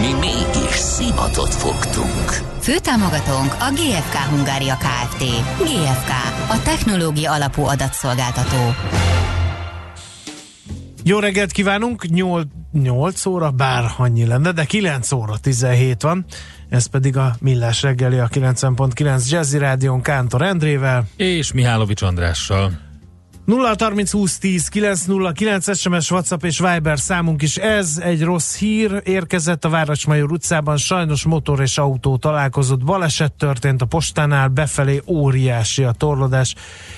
[0.00, 2.28] Mi mégis szimatot fogtunk.
[2.60, 5.18] Főtámogatónk a GFK Hungária Kft.
[5.58, 6.10] GFK,
[6.48, 8.74] a technológia alapú adatszolgáltató.
[11.04, 16.24] Jó reggelt kívánunk, 8, 8 óra, bár annyi lenne, de 9 óra 17 van.
[16.68, 21.04] Ez pedig a Millás reggeli a 90.9 Jazzy Rádion Kántor Endrével.
[21.16, 22.89] És Mihálovics Andrással.
[23.50, 27.98] 0 30 20 10 909 SMS, WhatsApp és Viber számunk is ez.
[28.02, 30.76] Egy rossz hír érkezett a Városmajor utcában.
[30.76, 32.84] Sajnos motor és autó találkozott.
[32.84, 36.54] Baleset történt a postánál, befelé óriási a torlódás,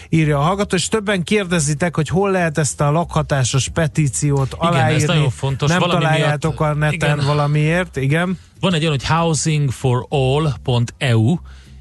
[0.09, 0.77] írja a hallgató.
[0.77, 5.03] És többen kérdezitek, hogy hol lehet ezt a lakhatásos petíciót Igen, aláírni.
[5.03, 5.69] ez nagyon fontos.
[5.69, 7.27] Nem Valami találjátok miatt- a neten Igen.
[7.27, 7.97] valamiért.
[7.97, 8.39] Igen.
[8.61, 11.36] Van egy olyan, hogy housingforall.eu,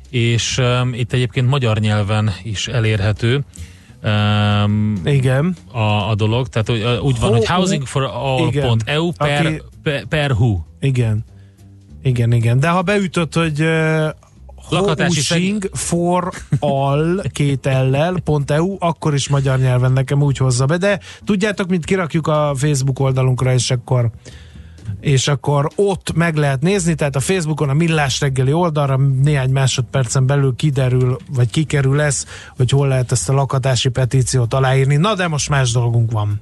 [0.09, 3.44] és um, itt egyébként magyar nyelven is elérhető
[4.03, 5.55] um, Igen.
[5.71, 6.47] a, a dolog.
[6.47, 6.69] Tehát
[7.02, 10.59] úgy van, Ho- hogy housingforall.eu per, Aki- per, per who.
[10.80, 11.23] Igen.
[12.03, 12.59] Igen, igen.
[12.59, 14.09] De ha beütött, hogy uh,
[14.69, 18.16] housing for all két ellel,
[18.47, 22.99] .eu, akkor is magyar nyelven nekem úgy hozza be, de tudjátok, mint kirakjuk a Facebook
[22.99, 24.09] oldalunkra, és akkor
[24.99, 30.25] és akkor ott meg lehet nézni, tehát a Facebookon a Millás reggeli oldalra néhány másodpercen
[30.25, 32.25] belül kiderül, vagy kikerül lesz,
[32.57, 34.95] hogy hol lehet ezt a lakhatási petíciót aláírni.
[34.95, 36.41] Na, de most más dolgunk van.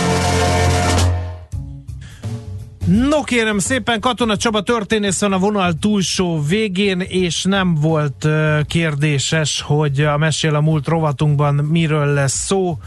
[2.85, 8.65] No kérem szépen, Katona Csaba történész van a vonal túlsó végén, és nem volt uh,
[8.65, 12.77] kérdéses, hogy a Mesél a múlt rovatunkban miről lesz szó.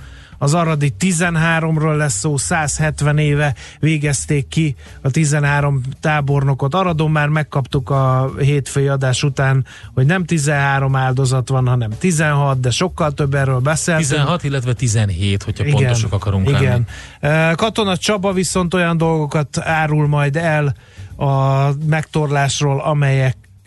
[0.44, 6.74] Az Aradi 13-ról lesz szó, 170 éve végezték ki a 13 tábornokot.
[6.74, 12.70] Aradon már megkaptuk a hétfői adás után, hogy nem 13 áldozat van, hanem 16, de
[12.70, 14.08] sokkal több erről beszéltünk.
[14.08, 16.86] 16, illetve 17, hogyha pontosok akarunk igen.
[17.20, 17.54] lenni.
[17.54, 20.74] Katona Csaba viszont olyan dolgokat árul majd el
[21.16, 22.80] a megtorlásról,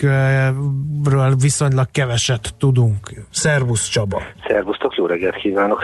[0.03, 2.97] amelyekről viszonylag keveset tudunk.
[3.29, 4.21] Szervusz Csaba!
[4.47, 5.83] Szervusztok, jó reggelt kívánok!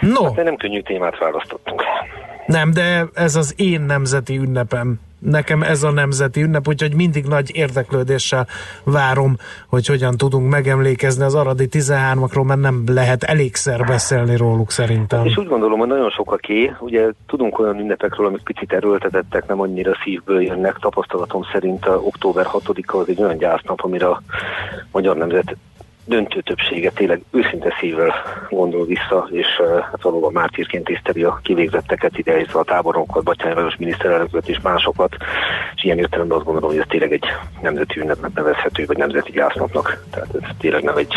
[0.00, 1.82] No, De nem könnyű témát választottunk.
[2.46, 5.00] nem, de ez az én nemzeti ünnepem.
[5.18, 8.46] Nekem ez a nemzeti ünnep, úgyhogy mindig nagy érdeklődéssel
[8.84, 9.36] várom,
[9.68, 15.24] hogy hogyan tudunk megemlékezni az aradi 13-akról, mert nem lehet elégszer beszélni róluk szerintem.
[15.24, 19.92] És úgy gondolom, hogy nagyon sokaké, ugye tudunk olyan ünnepekről, amik picit erőltetettek, nem annyira
[20.04, 20.76] szívből jönnek.
[20.76, 24.22] Tapasztalatom szerint a október 6-a az egy olyan gyásznap, amire a
[24.92, 25.56] magyar nemzet
[26.08, 28.14] döntő többsége tényleg őszinte szívvel
[28.50, 33.76] gondol vissza, és uh, hát valóban mártírként tiszteli a kivégzetteket, ideértve a táborokat, Batyányi Lajos
[33.76, 35.16] miniszterelnököt és másokat,
[35.74, 37.24] és ilyen értelemben azt gondolom, hogy ez tényleg egy
[37.62, 40.04] nemzeti ünnepnek nevezhető, vagy nemzeti gyásznapnak.
[40.10, 41.14] Tehát ez tényleg nem egy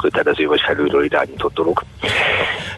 [0.00, 1.82] kötelező vagy felülről irányított dolog.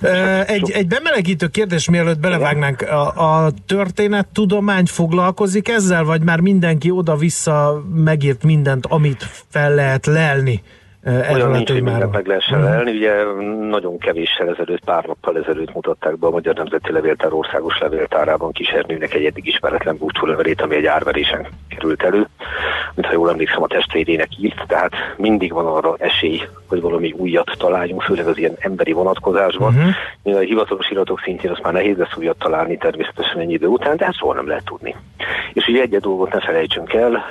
[0.01, 2.81] Ö, Egy, egy bemelegítő kérdés, mielőtt belevágnánk.
[2.81, 10.63] A, a történettudomány foglalkozik ezzel, vagy már mindenki oda-vissza megírt mindent, amit fel lehet lelni
[11.07, 12.91] Olyan nincs, hogy mindent meg lehessen lelni.
[12.91, 13.25] Ugye
[13.69, 19.15] nagyon kevéssel ezelőtt, pár nappal ezelőtt mutatták be a Magyar Nemzeti Levéltár országos levéltárában Kisernőnek
[19.15, 22.29] egy eddig ismeretlen búcsúlevelét, ami egy árverésen került elő.
[22.95, 27.55] Mint ha jól emlékszem, a testvérének írt, tehát mindig van arra esély, hogy valami újat
[27.59, 29.73] találjunk, főleg az ilyen emberi vonatkozásban.
[29.73, 29.89] Mhm.
[30.23, 30.41] Uh-huh.
[30.41, 34.07] A hivatalos iratok szintjén azt már nehéz lesz újat találni természetesen ennyi idő után, de
[34.07, 34.97] ezt soha nem lehet tudni.
[35.53, 37.25] És ugye egy dolgot ne felejtsünk el,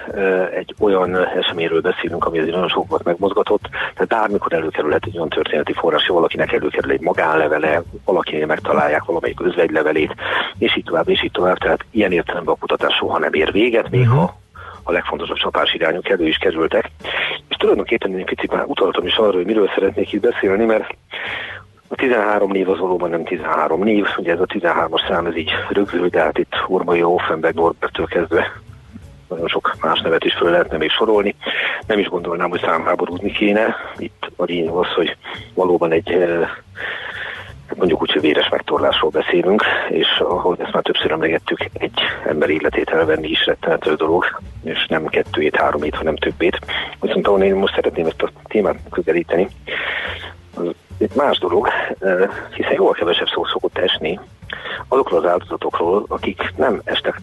[0.55, 3.58] egy olyan eseményről beszélünk, ami azért nagyon sokat megmozgatott,
[3.93, 10.15] tehát bármikor előkerülhet egy olyan történeti forrás, valakinek előkerül egy magánlevele, valakinél megtalálják valamelyik özvegylevelét,
[10.57, 11.57] és így tovább, és így tovább.
[11.57, 14.37] Tehát ilyen értelemben a kutatás soha nem ér véget, még ha
[14.83, 16.91] a legfontosabb csapás irányok elő is kerültek.
[17.47, 20.95] És tulajdonképpen én egy picit már utaltam is arra, hogy miről szeretnék itt beszélni, mert
[21.87, 25.51] a 13 név az valóban nem 13 név, ugye ez a 13-as szám ez így
[25.69, 28.61] rögzül, de hát itt Urmai, Offenberg, Norbertől kezdve
[29.29, 31.35] nagyon sok más nevet is föl lehetne még sorolni.
[31.87, 33.75] Nem is gondolnám, hogy számháborúzni kéne.
[33.97, 35.17] Itt a lényeg az, hogy
[35.53, 36.49] valóban egy eh,
[37.75, 42.89] mondjuk úgy, hogy véres megtorlásról beszélünk, és ahogy ezt már többször emlegettük, egy ember életét
[42.89, 46.59] elvenni is rettenető dolog, és nem kettőjét, háromét, hanem többét.
[46.99, 49.47] Viszont ahol én most szeretném ezt a témát közelíteni,
[50.55, 50.65] az
[50.97, 51.69] egy más dolog,
[52.55, 54.19] hiszen jóval kevesebb szó szokott esni
[54.87, 57.21] azokról az áldozatokról, akik nem estek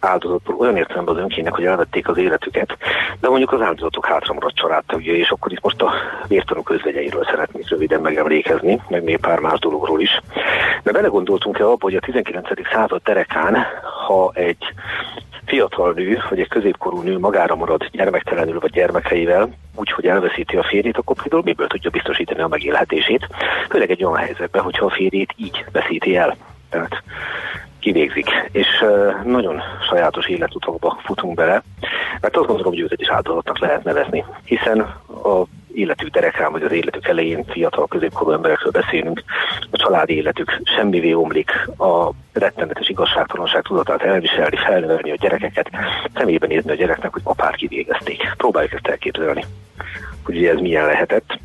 [0.00, 2.76] áldozatból olyan értelemben az önkének, hogy elvették az életüket,
[3.20, 5.92] de mondjuk az áldozatok hátramaradt családtagja, és akkor itt most a
[6.28, 10.20] vértanú közvegyeiről szeretnék röviden megemlékezni, meg még pár más dologról is.
[10.82, 12.48] De belegondoltunk-e abba, hogy a 19.
[12.72, 13.56] század terekán,
[14.06, 14.72] ha egy
[15.46, 20.62] fiatal nő, vagy egy középkorú nő magára marad gyermektelenül vagy gyermekeivel, úgy, hogy elveszíti a
[20.62, 23.26] férjét, akkor például miből tudja biztosítani a megélhetését,
[23.68, 26.36] főleg egy olyan helyzetben, hogyha a férjét így veszíti el.
[26.70, 27.02] Tehát
[27.86, 28.28] kivégzik.
[28.52, 28.84] És
[29.24, 31.62] nagyon sajátos életutakba futunk bele,
[32.20, 34.80] mert azt gondolom, hogy őket is áldozatnak lehet nevezni, hiszen
[35.24, 35.44] a
[35.74, 39.22] életük derekán, vagy az életük elején fiatal középkorú emberekről beszélünk,
[39.70, 45.70] a családi életük semmivé omlik, a rettenetes igazságtalanság tudatát elviselni, felnevelni a gyerekeket,
[46.14, 48.34] szemébe nézni a gyereknek, hogy apát kivégezték.
[48.36, 49.44] Próbáljuk ezt elképzelni,
[50.24, 51.38] hogy ez milyen lehetett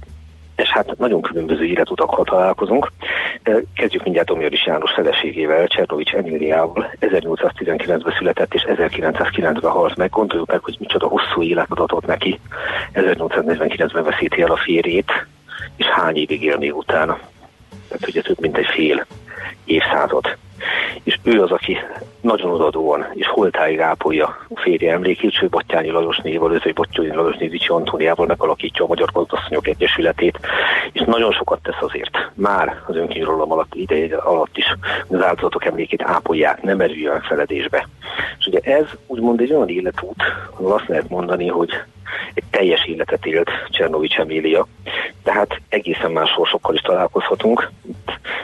[0.56, 2.92] és hát nagyon különböző életutakkal találkozunk.
[3.76, 10.10] Kezdjük mindjárt Omjöris János feleségével, Csernovics Emiliával, 1819-ben született és 1909-ben halt meg.
[10.10, 12.40] Gondoljuk meg, hogy micsoda hosszú életet adott neki.
[12.94, 15.12] 1849-ben veszíti el a férjét,
[15.76, 17.20] és hány évig él még utána.
[17.88, 19.06] Tehát ugye több mint egy fél
[19.66, 20.38] évszázad
[21.04, 21.78] és ő az, aki
[22.22, 27.38] nagyon odadóan és holtáig ápolja a férje emlékét, ő Battyányi Lajos néval, ő Battyányi Lajos
[27.38, 30.40] Vicsi Antóniával megalakítja a Magyar Gazdasszonyok Egyesületét,
[30.92, 32.32] és nagyon sokat tesz azért.
[32.34, 34.76] Már az önkényuralom alatt ideje alatt is
[35.08, 37.88] az áldozatok emlékét ápolják, nem merüljön feledésbe.
[38.40, 40.24] És ugye ez úgymond egy olyan életút,
[40.56, 41.70] ahol azt lehet mondani, hogy
[42.34, 44.68] egy teljes életet élt Csernovics Emília,
[45.24, 47.72] tehát egészen más sorsokkal is találkozhatunk.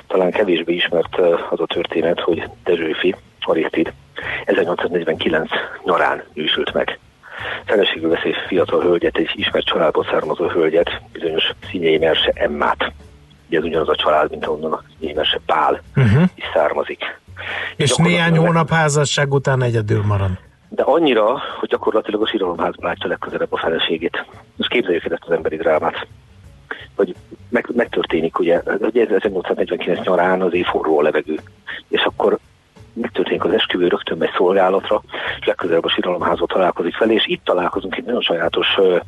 [0.08, 1.16] Talán kevésbé ismert
[1.50, 3.94] az a történet, hogy Dezsőfi, Aristid
[4.46, 5.50] 1849
[5.84, 7.00] nyarán nősült meg.
[7.66, 12.94] Feleségül vesz egy fiatal hölgyet, egy ismert családból származó hölgyet, bizonyos Színyei Merse Emmát.
[13.48, 16.24] Ugye ez ugyanaz a család, mint onnan a Színyei Merse Pál uh-huh.
[16.36, 17.20] is származik.
[17.76, 20.32] És néhány hónap házasság után egyedül marad
[20.70, 24.26] de annyira, hogy gyakorlatilag a síralomházban látja legközelebb a feleségét.
[24.56, 26.08] Most képzeljük el ezt az emberi drámát.
[26.96, 27.16] Hogy
[27.50, 31.40] meg, megtörténik, ugye, ugye 1849 nyarán az év forró a levegő,
[31.88, 32.38] és akkor
[32.94, 35.02] megtörténik az esküvő, rögtön megy szolgálatra,
[35.40, 39.00] és legközelebb a síralomházban találkozik fel, és itt találkozunk egy nagyon sajátos uh,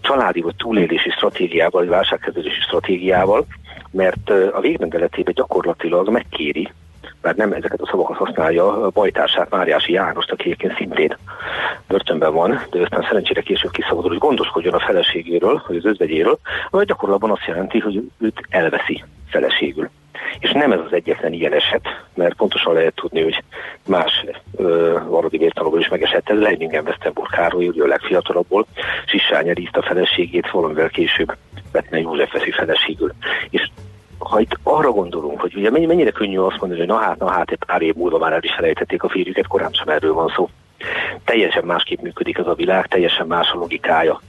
[0.00, 3.46] családi vagy túlélési stratégiával, vagy válságkezelési stratégiával,
[3.90, 6.68] mert uh, a végrendeletében gyakorlatilag megkéri
[7.22, 11.16] mert nem ezeket a szavakat használja, bajtársát Máriási Jánost, aki egyébként szintén
[11.88, 16.38] börtönben van, de aztán szerencsére később kiszabadul, hogy gondoskodjon a feleségéről, vagy az özvegyéről,
[16.70, 19.90] vagy gyakorlatban azt jelenti, hogy őt elveszi feleségül.
[20.38, 21.82] És nem ez az egyetlen ilyen eset,
[22.14, 23.42] mert pontosan lehet tudni, hogy
[23.86, 24.24] más
[25.08, 28.66] valódi vértanúból is megesett ez, Leiningen Westerborg Károly, ugye a legfiatalabbból,
[29.06, 31.36] Sissány Eriszt a feleségét, valamivel később
[31.72, 33.12] Betne József veszi feleségül.
[33.50, 33.70] És
[34.24, 37.50] ha itt arra gondolunk, hogy ugye mennyire könnyű azt mondani, hogy na hát, na hát,
[37.50, 40.48] egy pár év múlva már el is felejtették a férjüket, korán sem erről van szó.
[41.24, 44.20] Teljesen másképp működik az a világ, teljesen más a logikája.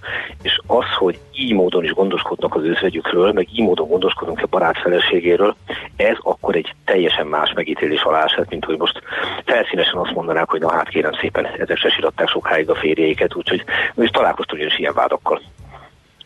[0.42, 4.78] És az, hogy így módon is gondoskodnak az özvegyükről, meg így módon gondoskodunk a barát
[4.78, 5.56] feleségéről,
[5.96, 9.02] ez akkor egy teljesen más megítélés alá esett, mint hogy most
[9.46, 13.64] felszínesen azt mondanák, hogy na hát kérem szépen, ezek se siratták sokáig a férjeiket, úgyhogy
[13.94, 15.42] most találkoztunk is ilyen vádakkal.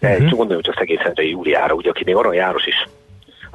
[0.02, 0.62] Uh-huh.
[0.62, 2.86] Csak szegény Szentei Júliára, ugye, aki még Arany János is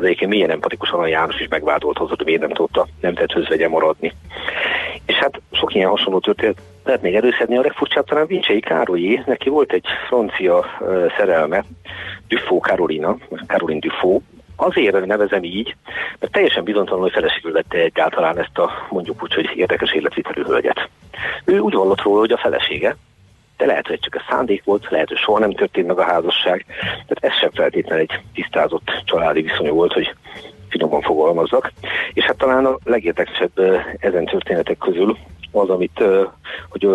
[0.02, 3.68] az egyébként milyen empatikusan a János is megvádolt hozzá, hogy miért nem tudta nemzethez vegye
[3.68, 4.12] maradni.
[5.06, 9.48] És hát sok ilyen hasonló történet lehet még előszedni, a legfurcsább talán Vincsei Károlyi, neki
[9.48, 10.64] volt egy francia
[11.16, 11.64] szerelme,
[12.28, 13.16] Dufo Karolina,
[13.46, 14.20] Caroline Dufo,
[14.56, 15.76] azért nevezem így,
[16.18, 20.88] mert teljesen bizonytalan, hogy feleségül vette egyáltalán ezt a mondjuk úgy, hogy érdekes életvitelű hölgyet.
[21.44, 22.96] Ő úgy vallott róla, hogy a felesége,
[23.62, 26.64] de lehet, hogy csak a szándék volt, lehet, hogy soha nem történt meg a házasság,
[26.80, 30.14] tehát ez sem feltétlenül egy tisztázott családi viszony volt, hogy
[30.68, 31.72] finoman fogalmazzak.
[32.12, 33.50] És hát talán a legérdekesebb
[33.98, 35.16] ezen történetek közül
[35.52, 36.04] az, amit,
[36.70, 36.88] hogy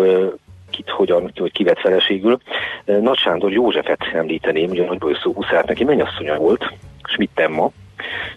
[0.70, 2.38] kit hogyan, hogy kivet feleségül.
[2.84, 6.72] Nagy Sándor Józsefet említeném, ugye nagyból szó huszát neki mennyasszonya volt,
[7.02, 7.70] Schmidt Emma,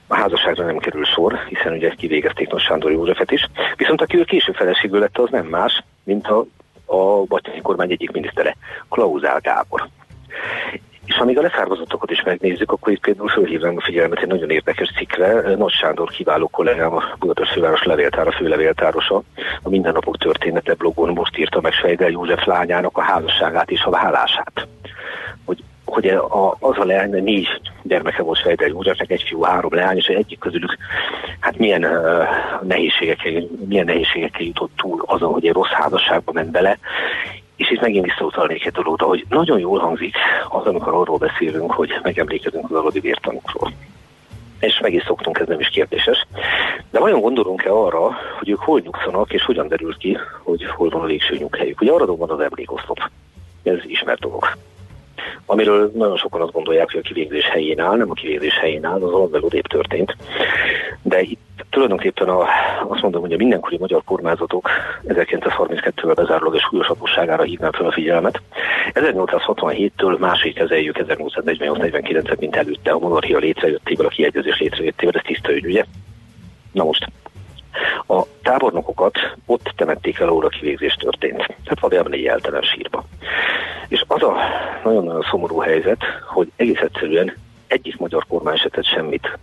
[0.07, 3.47] a házasságra nem kerül sor, hiszen ugye kivégezték Nagy Sándor Józsefet is.
[3.75, 6.45] Viszont aki ő később feleségül lett, az nem más, mint a
[6.91, 8.55] a Batyányi kormány egyik minisztere,
[8.89, 9.87] Klauzál Gábor.
[11.05, 14.91] És amíg a leszármazottokat is megnézzük, akkor itt például fölhívnám a figyelmet egy nagyon érdekes
[14.97, 15.55] cikkre.
[15.55, 19.21] Nagy Sándor kiváló kollégám, a Budapest főváros levéltára főlevéltárosa,
[19.63, 24.67] a Mindennapok története blogon most írta meg Svejdel József lányának a házasságát és a vállását.
[25.45, 27.47] Hogy, hogy a, az a leány négy
[27.83, 30.77] gyermeke volt Sejder Józsefnek, egy fiú, három leány, és egyik közülük
[31.39, 32.23] hát milyen uh,
[32.61, 36.77] nehézségekkel, milyen nehézségekkel jutott túl azon, hogy egy rossz házasságba ment bele,
[37.55, 40.15] és itt megint visszautalnék egy dologra, hogy nagyon jól hangzik
[40.49, 43.71] az, amikor arról beszélünk, hogy megemlékezünk az aladi vértanukról
[44.61, 46.27] és meg is szoktunk, ez nem is kérdéses.
[46.91, 51.01] De vajon gondolunk-e arra, hogy ők hol nyugszanak, és hogyan derül ki, hogy hol van
[51.01, 51.81] a végső nyughelyük?
[51.81, 52.99] Ugye arra van az emlékoszlop.
[53.63, 54.57] Ez ismert dolog.
[55.45, 59.03] Amiről nagyon sokan azt gondolják, hogy a kivégzés helyén áll, nem a kivégzés helyén áll,
[59.03, 60.15] az alapból odébb történt.
[61.01, 62.45] De itt tulajdonképpen a,
[62.87, 64.69] azt mondom, hogy a mindenkori magyar kormányzatok
[65.07, 68.41] 1932-ben bezárólag és súlyosabbosságára hívnám fel a figyelmet.
[68.93, 75.65] 1867-től másik kezeljük 1848-49-et, mint előtte a monarchia létrejöttével, a kiegyezés létrejöttével, ez tiszta ügy,
[75.65, 75.85] ugye?
[76.71, 77.07] Na most,
[78.07, 81.37] a tábornokokat ott temették el, ahol a kivégzés történt.
[81.37, 83.03] Tehát valójában egy jeltelen sírba.
[83.87, 84.35] És az a
[84.83, 87.37] nagyon-nagyon szomorú helyzet, hogy egész egyszerűen
[87.67, 89.37] egyik magyar kormány se tett semmit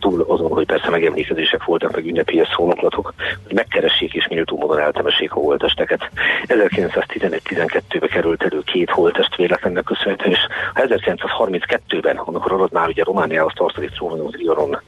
[0.00, 3.14] túl azon, hogy persze megemlékezések voltak, meg ünnepies szónoklatok,
[3.46, 6.10] hogy megkeressék és minél túl módon eltemessék a holtesteket.
[6.46, 10.38] 1911-12-ben került elő két holtest véletlennek köszönhetően, és
[10.74, 14.80] 1932-ben, amikor arad már ugye Romániához tartozik trónon Rionon,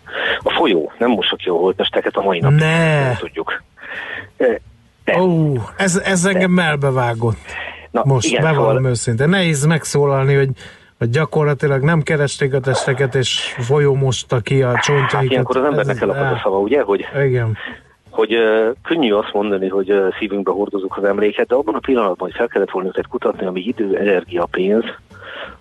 [0.43, 3.63] a folyó nem mossa ki a holtesteket, a mai napig nem tudjuk.
[5.19, 7.39] Ó, oh, ez, ez engem melbevágott.
[7.91, 8.91] Na, Most igen, bevallom szóval...
[8.91, 9.29] őszintén.
[9.29, 10.49] Nehéz megszólalni, hogy
[11.03, 15.13] hogy gyakorlatilag nem keresték a testeket, és folyó mosta ki a csontjaikat.
[15.13, 16.83] Hát ilyenkor az embernek elakad a szava, ugye?
[16.83, 17.57] Hogy, Igen.
[18.11, 22.29] Hogy uh, könnyű azt mondani, hogy uh, szívünkbe hordozunk az emléket, de abban a pillanatban,
[22.29, 24.85] hogy fel kellett volna őket kutatni, ami idő, energia, pénz,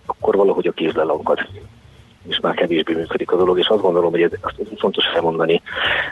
[0.06, 1.40] akkor valahogy a kéz lelankad
[2.28, 5.62] és már kevésbé működik a dolog, és azt gondolom, hogy ez, azt fontos elmondani,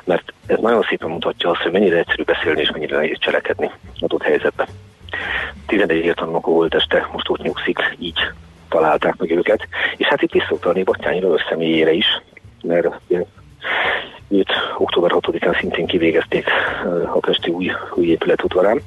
[0.03, 4.23] mert ez nagyon szépen mutatja azt, hogy mennyire egyszerű beszélni, és mennyire nehéz cselekedni adott
[4.23, 4.67] helyzetben.
[5.65, 8.19] 11 értanulnak a holteste, most ott nyugszik, így
[8.79, 9.67] találták meg őket.
[9.97, 12.21] És hát itt visszautalni Batyányi Lajos személyére is,
[12.61, 12.87] mert
[14.27, 16.45] őt október 6-án szintén kivégezték
[17.13, 18.81] a Pesti új, új épület udvarán.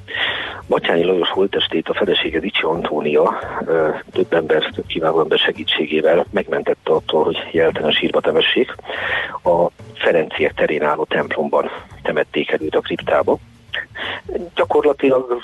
[0.68, 3.38] Batyányi Lajos holttestét a felesége Dicsi Antónia
[4.12, 8.75] több ember, több kiváló ember segítségével megmentette attól, hogy jeltelen sírba temessék.
[9.44, 11.70] A Ferenciek terén álló templomban
[12.02, 13.38] temették el őt a kriptába.
[14.54, 15.42] Gyakorlatilag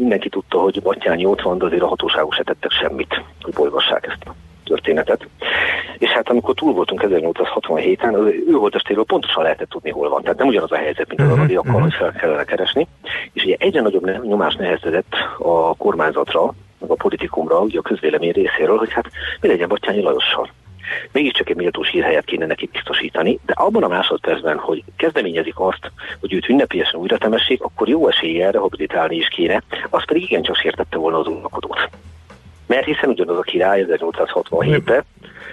[0.00, 4.06] mindenki tudta, hogy Batyányi ott van, de azért a hatóságok se tettek semmit, hogy bolygassák
[4.06, 5.28] ezt a történetet.
[5.98, 10.22] És hát amikor túl voltunk 1867-en, az ő holtestéről pontosan lehetett tudni, hol van.
[10.22, 11.88] Tehát nem ugyanaz a helyzet, mint az uh-huh, aradiakkal, uh-huh.
[11.88, 12.86] hogy fel kellene keresni.
[13.32, 18.78] És ugye egyre nagyobb nyomás nehezedett a kormányzatra, meg a politikumra, ugye a közvélemény részéről,
[18.78, 20.48] hogy hát mi legyen Batyányi Lajossal
[21.12, 26.32] mégiscsak egy méltós hírhelyet kéne neki biztosítani, de abban a másodpercben, hogy kezdeményezik azt, hogy
[26.32, 31.18] őt ünnepélyesen újra temessék, akkor jó eséllyel rehabilitálni is kéne, az pedig igencsak sértette volna
[31.18, 31.88] az unalkodót.
[32.66, 35.04] Mert hiszen ugyanaz a király 1867-ben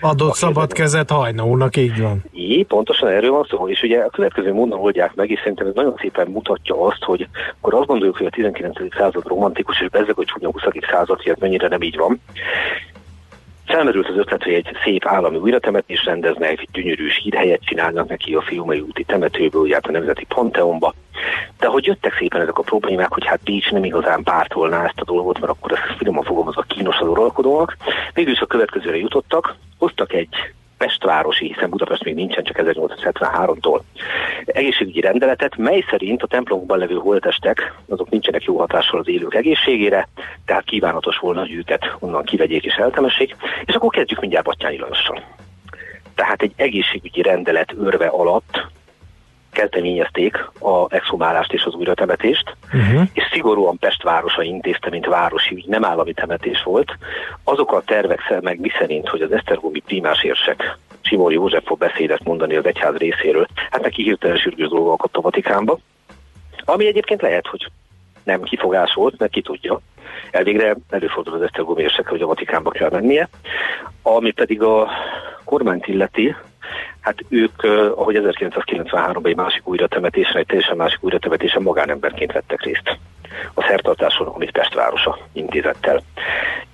[0.02, 2.24] adott szabad kezet hajnónak, így van.
[2.34, 5.74] Így, pontosan erről van szó, és ugye a következő módon oldják meg, és szerintem ez
[5.74, 7.28] nagyon szépen mutatja azt, hogy
[7.60, 8.96] akkor azt gondoljuk, hogy a 19.
[8.96, 10.64] század romantikus, és bezzeg, hogy a 20.
[10.92, 12.22] század, hogy ez mennyire nem így van.
[13.68, 18.80] Felmerült az ötlet, hogy egy szép állami újratemetés rendeznek, gyönyörű hírhelyet csinálnak neki a Fiumai
[18.80, 20.94] úti temetőből, ugye a Nemzeti Panteonba.
[21.60, 25.04] De hogy jöttek szépen ezek a problémák, hogy hát Bécs nem igazán pártolná ezt a
[25.04, 27.78] dolgot, mert akkor ez finoman fogalmazva kínos az uralkodónak,
[28.14, 30.30] mégis a következőre jutottak, hoztak egy
[30.78, 33.80] Pestvárosi, hiszen Budapest még nincsen, csak 1873-tól
[34.46, 40.08] egészségügyi rendeletet, mely szerint a templomokban levő holtestek, azok nincsenek jó hatással az élők egészségére,
[40.46, 45.24] tehát kívánatos volna, hogy őket onnan kivegyék és eltemessék, és akkor kezdjük mindjárt Battyányi Lajossal.
[46.16, 48.68] Tehát egy egészségügyi rendelet örve alatt
[49.58, 53.08] kezdeményezték a exhumálást és az újratemetést, uh-huh.
[53.14, 56.98] és szigorúan Pest városa intézte, mint városi ügy, nem állami temetés volt.
[57.44, 59.82] Azok a tervek meg mi szerint, hogy az Esztergomi
[60.22, 65.18] érsek Simor József fog beszédet mondani az egyház részéről, hát neki hirtelen sürgős dolga akadt
[65.18, 65.80] a Vatikánba,
[66.66, 67.68] ami egyébként lehet, hogy
[68.24, 69.80] nem kifogás volt, mert ki tudja.
[70.32, 73.30] Elvégre előfordul az Esztergomi érsek, hogy a Vatikánba kell mennie.
[74.02, 74.90] Ami pedig a
[75.44, 76.36] kormányt illeti,
[77.08, 77.64] Hát ők,
[77.96, 82.98] ahogy 1993-ban egy másik újratemetésen, egy teljesen másik újratemetésen magánemberként vettek részt
[83.54, 86.02] a szertartáson, amit Pest városa intézett el.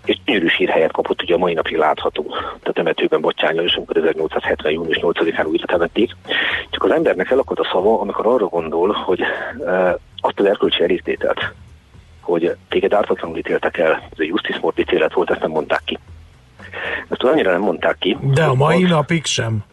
[0.06, 4.72] És gyönyörű sírhelyet kapott, ugye a mai napig látható a temetőben Bottyánya, és amikor 1870.
[4.72, 6.16] június 8-án újra temették.
[6.70, 9.22] Csak az embernek elakad a szava, amikor arra gondol, hogy
[9.66, 11.54] e, azt az erkölcsi elítételt,
[12.22, 16.00] hogy téged ártatlanul ítéltek el, ez egy justice mort ítélet volt, ezt nem mondták ki.
[17.10, 18.18] Ezt annyira nem mondták ki.
[18.22, 19.64] De a mai napig sem.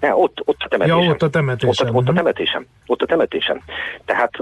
[0.00, 1.02] Ne, ott, ott a temetésem.
[1.02, 1.88] Ja, ott a temetésem.
[1.88, 2.66] Ott, ott a temetésem.
[2.86, 3.60] Ott a temetésem.
[4.04, 4.32] Tehát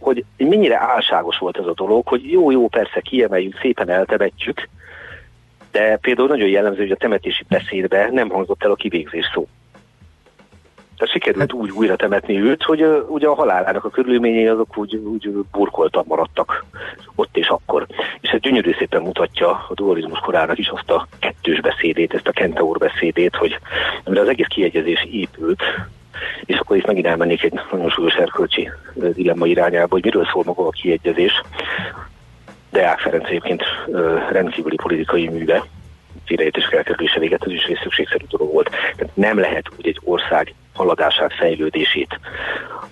[0.00, 4.68] hogy mennyire álságos volt ez a dolog, hogy jó-jó, persze kiemeljük, szépen eltemetjük,
[5.70, 9.48] De például nagyon jellemző, hogy a temetési beszédbe nem hangzott el a kivégzés szó.
[10.96, 14.76] Tehát sikerült hát, úgy újra temetni őt, hogy uh, ugye a halálának a körülményei azok
[14.76, 16.64] úgy, úgy burkoltan maradtak
[17.14, 17.86] ott és akkor.
[18.20, 22.32] És ez gyönyörű szépen mutatja a dualizmus korának is azt a kettős beszédét, ezt a
[22.32, 23.58] kentaur beszédét, hogy
[24.04, 25.62] amire az egész kiegyezés épült,
[26.44, 30.66] és akkor itt megint elmennék egy nagyon súlyos erkölcsi dilemma irányába, hogy miről szól maga
[30.66, 31.42] a kiegyezés.
[32.70, 33.62] Deák Ferenc egyébként
[34.30, 35.64] rendkívüli politikai műve,
[36.26, 38.70] félreértés elkerülése véget, ez is egy szükségszerű dolog volt.
[38.70, 42.18] Tehát nem lehet úgy egy ország haladását, fejlődését,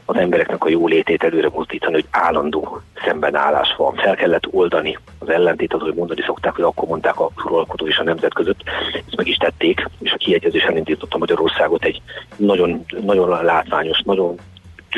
[0.05, 3.95] az embereknek a jólétét előre mozdítani, hogy állandó szembenállás van.
[3.95, 7.99] Fel kellett oldani az ellentét, az, hogy mondani szokták, hogy akkor mondták a uralkodó és
[7.99, 8.61] a nemzet között.
[8.93, 12.03] Ezt meg is tették, és a kiegyezés elindította Magyarországot egy
[12.37, 14.39] nagyon, nagyon látványos, nagyon,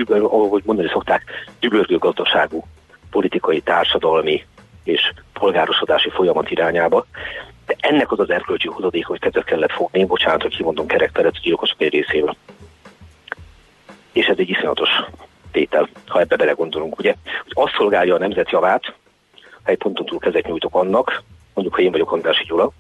[0.09, 1.25] ahogy mondani szokták,
[1.61, 2.64] dübörgő gazdaságú
[3.11, 4.45] politikai, társadalmi
[4.85, 7.07] és polgárosodási folyamat irányába.
[7.66, 11.40] De ennek az az erkölcsi hozadék, hogy kezet kellett fogni, bocsánat, hogy kimondom kerekteret a
[11.42, 12.37] gyilkosok egy részével
[14.16, 14.88] és ez egy iszonyatos
[15.50, 18.94] tétel, ha ebbe belegondolunk, ugye, hogy azt szolgálja a nemzet javát,
[19.62, 21.23] ha egy ponton túl kezet nyújtok annak,
[21.54, 22.70] mondjuk, ha én vagyok Andrási Gyula,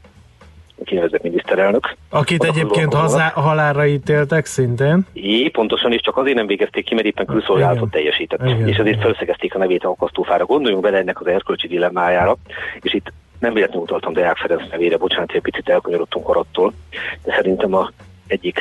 [0.84, 1.96] kinevezett miniszterelnök.
[2.10, 5.06] Akit egyébként hazá, halálra ítéltek szintén.
[5.12, 8.40] É, pontosan, és csak azért nem végezték ki, mert éppen külszolgálatot teljesített.
[8.40, 8.68] Igen.
[8.68, 10.44] És ezért felszegezték a nevét a akasztófára.
[10.44, 12.36] Gondoljunk bele ennek az erkölcsi dilemmájára,
[12.80, 13.12] és itt
[13.46, 16.72] nem véletlenül utaltam Deák Ferenc nevére, bocsánat, egy picit elkanyarodtunk arattól,
[17.24, 17.90] de szerintem a
[18.26, 18.60] egyik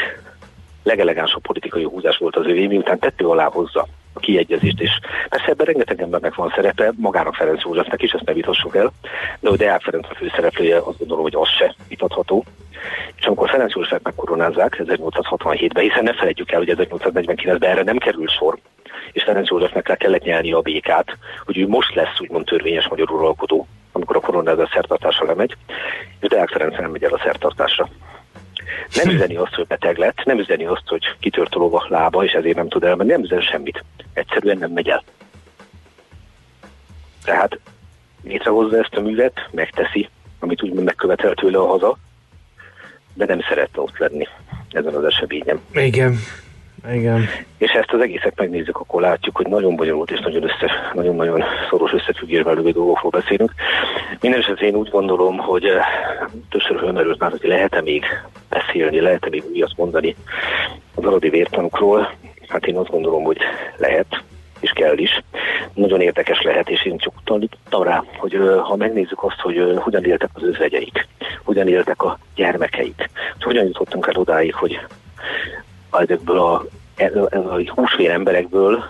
[0.83, 4.91] legelegánsabb politikai húzás volt az övé, miután tettő alá hozza a kiegyezést, és
[5.29, 8.91] persze ebben rengeteg embernek van szerepe, magának Ferenc Józsefnek is, ezt ne vitassuk el,
[9.39, 12.43] de hogy Deák Ferenc a főszereplője, azt gondolom, hogy az se vitatható.
[13.15, 18.27] És amikor Ferenc Józsefet megkoronázzák 1867-ben, hiszen ne felejtjük el, hogy 1849-ben erre nem kerül
[18.27, 18.57] sor,
[19.11, 23.11] és Ferenc Józsefnek le kellett nyelni a békát, hogy ő most lesz úgymond törvényes magyar
[23.11, 25.55] uralkodó, amikor a koronázás szertartásra lemegy,
[26.19, 27.89] és Deák Ferenc nem megy el a szertartásra.
[28.93, 32.55] Nem üzeni azt, hogy beteg lett, nem üzeni azt, hogy kitört a lába, és ezért
[32.55, 33.83] nem tud elmenni, nem üzen semmit.
[34.13, 35.03] Egyszerűen nem megy el.
[37.23, 37.59] Tehát
[38.23, 40.09] létrehozza ezt a művet, megteszi,
[40.39, 41.97] amit úgy megkövetel tőle a haza,
[43.13, 44.27] de nem szerette ott lenni
[44.71, 45.59] ezen az eseményen.
[45.73, 46.19] Igen.
[46.93, 47.29] Igen.
[47.57, 51.93] És ezt az egészet megnézzük, akkor látjuk, hogy nagyon bonyolult és nagyon össze, nagyon-nagyon szoros
[51.93, 53.53] összefüggésben lévő dolgokról beszélünk.
[54.21, 55.85] Minden esetre én úgy gondolom, hogy eh,
[56.49, 58.05] többször fölmerült már, hogy lehet-e még
[58.49, 60.15] beszélni, lehet-e még újat mondani
[60.95, 62.11] az aradi vértanukról.
[62.47, 63.37] Hát én azt gondolom, hogy
[63.77, 64.23] lehet,
[64.59, 65.23] és kell is.
[65.73, 69.77] Nagyon érdekes lehet, és én csak utalítottam rá, hogy eh, ha megnézzük azt, hogy eh,
[69.77, 71.07] hogyan éltek az özvegyeik,
[71.43, 74.79] hogyan éltek a gyermekeik, hogy hogyan jutottunk el odáig, hogy
[76.01, 76.65] ezekből a,
[77.31, 78.83] a húsvér emberekből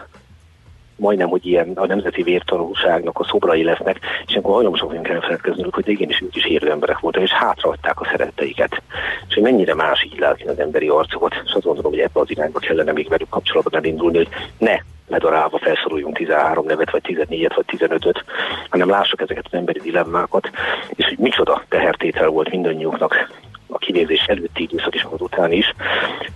[0.96, 5.88] majdnem, hogy ilyen a nemzeti vértanúságnak a szobrai lesznek, és akkor hajlamosak vagyunk elfeledkeznünk, hogy
[5.90, 8.82] igenis ők is érő emberek voltak, és hátraadták a szeretteiket.
[9.28, 12.30] És hogy mennyire más így látni az emberi arcokat, és azt gondolom, hogy ebbe az
[12.30, 17.66] irányba kellene még velük kapcsolatban elindulni, hogy ne ledarálva felsoroljunk 13 nevet, vagy 14-et, vagy
[17.78, 18.24] 15-öt,
[18.70, 20.50] hanem lássuk ezeket az emberi dilemmákat,
[20.96, 23.30] és hogy micsoda tehertétel volt mindannyiuknak
[23.68, 25.74] a kinézés előtti időszak és az után is.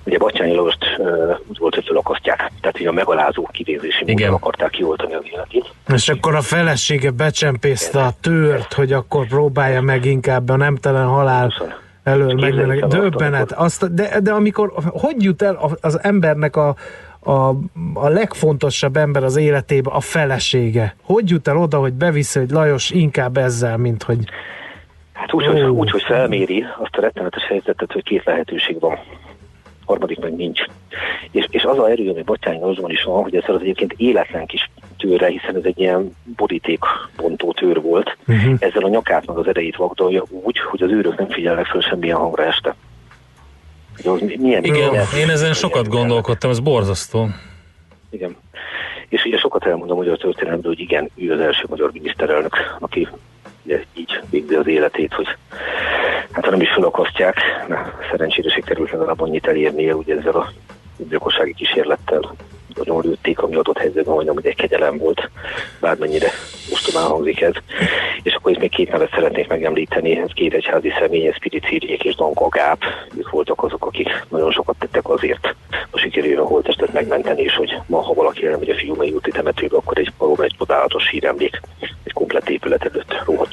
[0.03, 0.85] Ugye Batyányi Lajost
[1.47, 5.65] úgy volt, hogy felakasztják, tehát hogy a megalázó kinézési módon akarták kioltani az életét.
[5.93, 11.53] És akkor a felesége becsempészte a tőrt, hogy akkor próbálja meg inkább a nemtelen halál
[12.03, 12.79] elől megmenni.
[12.87, 13.51] Döbbenet.
[13.51, 16.75] Azt, de, de amikor, hogy jut el az embernek a,
[17.19, 17.49] a,
[17.93, 20.95] a legfontosabb ember az életébe a felesége?
[21.03, 24.17] Hogy jut el oda, hogy beviszi, hogy Lajos inkább ezzel, mint hogy
[25.19, 28.99] Hát úgy, hogy, úgy, hogy felméri azt a rettenetes helyzetet, hogy két lehetőség van.
[29.85, 30.63] Harmadik meg nincs.
[31.31, 34.45] És, és az a erő, ami Batyányi azon is van, hogy ez az egyébként életlen
[34.45, 38.53] kis tőre, hiszen ez egy ilyen borítékbontó tőr volt, uh-huh.
[38.59, 42.17] ezzel a nyakát meg az erejét vagdolja úgy, hogy az őrök nem figyelnek föl semmilyen
[42.17, 42.75] hangra este.
[44.03, 47.27] az milyen Igen, milyen, én ezen sokat gondolkodtam, ez borzasztó.
[48.09, 48.35] Igen.
[49.09, 53.07] És ugye sokat elmondom hogy a történelemről, hogy igen, ő az első magyar miniszterelnök, aki
[53.69, 55.27] ugye így végzi az életét, hogy
[56.31, 60.51] hát ha nem is felakasztják, na, szerencsére sikerült legalább annyit elérnie, ugye ezzel a
[60.97, 62.35] gyilkossági kísérlettel
[62.75, 65.29] nagyon lőtték, ami adott helyzetben majdnem, egy kegyelem volt,
[65.79, 66.29] bármennyire
[66.71, 67.53] ostomán hangzik ez.
[68.23, 72.15] És akkor itt még két nevet szeretnék megemlíteni, ez két egyházi személy, ez Piricírjék és
[72.15, 72.83] Danka Gáp,
[73.17, 75.55] ők voltak azok, akik nagyon sokat tettek azért,
[75.91, 79.77] a sikerüljön a holtestet megmenteni, és hogy ma, ha valaki elmegy a fiúmai úti temetőbe,
[79.77, 81.61] akkor egy valóban egy csodálatos híremlék,
[82.03, 83.48] egy komplet épület előtt róhatja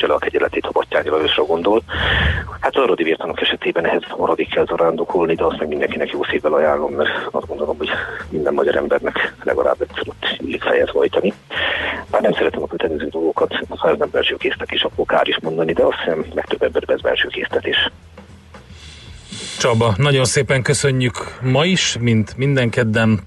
[1.07, 1.83] a Battyányi Lajosra gondol.
[2.61, 6.53] Hát Az aradi vértanok esetében ehhez maradik kell zarándokolni, de azt meg mindenkinek jó szívvel
[6.53, 7.88] ajánlom, mert azt gondolom, hogy
[8.31, 11.33] minden magyar embernek legalább egyszer ott illik fejet hajtani.
[12.11, 15.38] Már nem szeretem a kötelező dolgokat, ha ez nem belső késztek is, akkor kár is
[15.42, 17.90] mondani, de azt hiszem legtöbb emberben ez belső késztetés.
[19.59, 23.21] Csaba, nagyon szépen köszönjük ma is, mint minden kedden.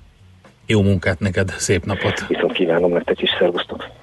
[0.66, 2.28] Jó munkát neked, szép napot!
[2.28, 3.99] Viszont kívánom nektek is, szervusztok!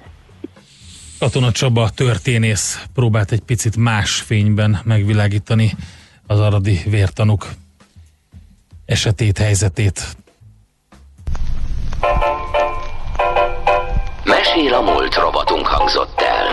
[1.19, 5.75] Katona Csaba történész próbált egy picit más fényben megvilágítani
[6.27, 7.47] az aradi vértanuk
[8.85, 10.17] esetét, helyzetét.
[14.23, 16.45] Mesél a múlt robotunk hangzott el.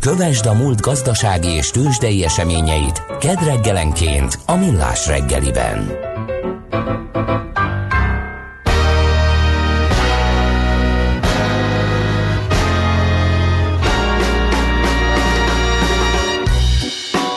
[0.00, 6.10] Kövesd a múlt gazdasági és tőzsdei eseményeit kedd reggelenként a Millás reggeliben.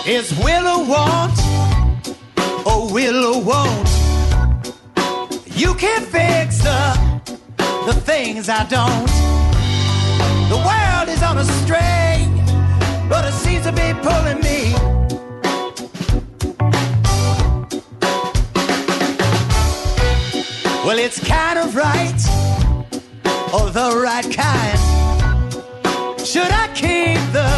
[0.08, 1.34] Is want
[2.64, 3.90] or oh, Willow won't?
[5.58, 6.94] You can't fix the
[7.88, 9.10] the things I don't.
[10.48, 12.30] The world is on a string,
[13.10, 14.74] but it seems to be pulling me.
[20.86, 22.22] Well, it's kind of right,
[23.52, 24.80] or the right kind.
[26.22, 27.50] Should I keep the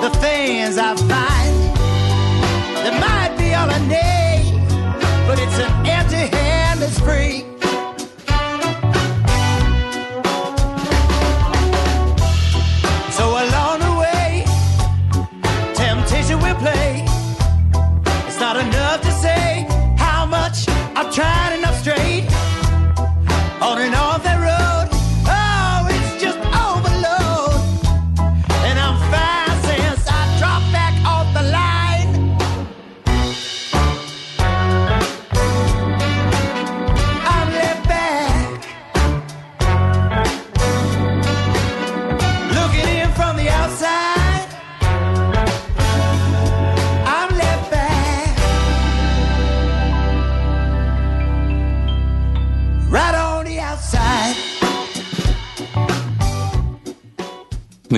[0.00, 0.99] the things I
[6.90, 7.44] hand free.
[13.12, 14.44] So along the way,
[15.74, 17.04] temptation will play.
[18.26, 21.49] It's not enough to say how much I've tried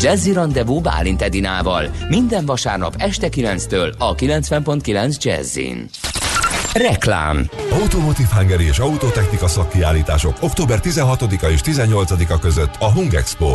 [0.00, 5.88] Jazzy Rendezvú Bálint Edinával minden vasárnap este 9-től a 90.9 Jazzin.
[6.72, 7.48] Reklám
[7.80, 13.54] Automotive Hungary és Autotechnika szakkiállítások október 16-a és 18-a között a Hung expo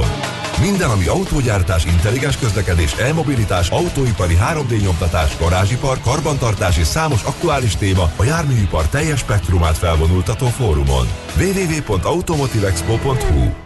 [0.62, 8.12] Minden, ami autógyártás, intelligens közlekedés, e-mobilitás, autóipari 3D nyomtatás, garázsipar, karbantartás és számos aktuális téma
[8.16, 11.08] a járműipar teljes spektrumát felvonultató fórumon.
[11.38, 13.65] www.automotivexpo.hu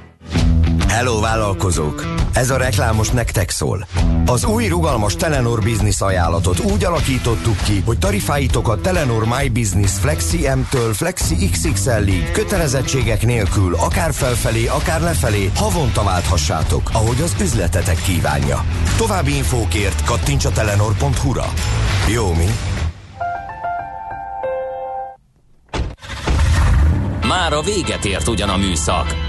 [0.89, 2.05] Hello vállalkozók!
[2.33, 3.87] Ez a reklám most nektek szól.
[4.25, 10.37] Az új rugalmas Telenor Business ajánlatot úgy alakítottuk ki, hogy tarifáitokat Telenor My Business Flexi
[10.37, 18.63] M-től Flexi XXL-ig kötelezettségek nélkül akár felfelé, akár lefelé havonta válthassátok, ahogy az üzletetek kívánja.
[18.97, 21.45] További infókért kattints a telenor.hu-ra.
[22.13, 22.47] Jó mi?
[27.27, 29.28] Már a véget ért ugyan a műszak,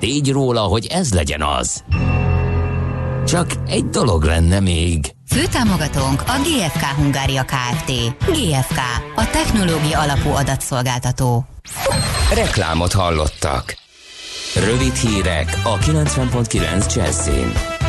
[0.00, 1.84] tégy róla, hogy ez legyen az.
[3.26, 5.12] Csak egy dolog lenne még.
[5.28, 7.92] Főtámogatónk a GFK Hungária Kft.
[8.18, 8.78] GFK,
[9.16, 11.44] a technológia alapú adatszolgáltató.
[12.34, 13.76] Reklámot hallottak.
[14.54, 17.79] Rövid hírek a 90.9 Jazzin.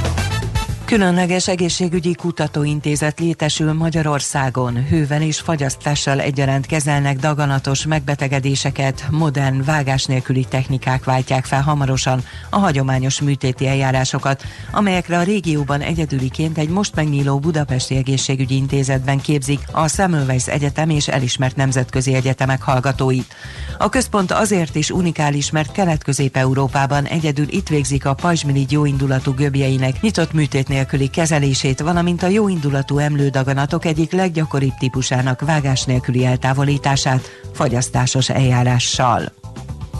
[0.91, 4.85] Különleges egészségügyi kutatóintézet létesül Magyarországon.
[4.87, 12.57] Hővel és fagyasztással egyaránt kezelnek daganatos megbetegedéseket, modern vágás nélküli technikák váltják fel hamarosan a
[12.57, 19.87] hagyományos műtéti eljárásokat, amelyekre a régióban egyedüliként egy most megnyíló Budapesti Egészségügyi Intézetben képzik a
[19.87, 23.33] Semmelweis Egyetem és elismert nemzetközi egyetemek hallgatóit.
[23.77, 30.33] A központ azért is unikális, mert Kelet-Közép-Európában egyedül itt végzik a pajzsmirigy jóindulatú göbjeinek nyitott
[30.33, 39.31] műtétnél nélküli kezelését, valamint a jóindulatú emlődaganatok egyik leggyakoribb típusának vágás nélküli eltávolítását fagyasztásos eljárással.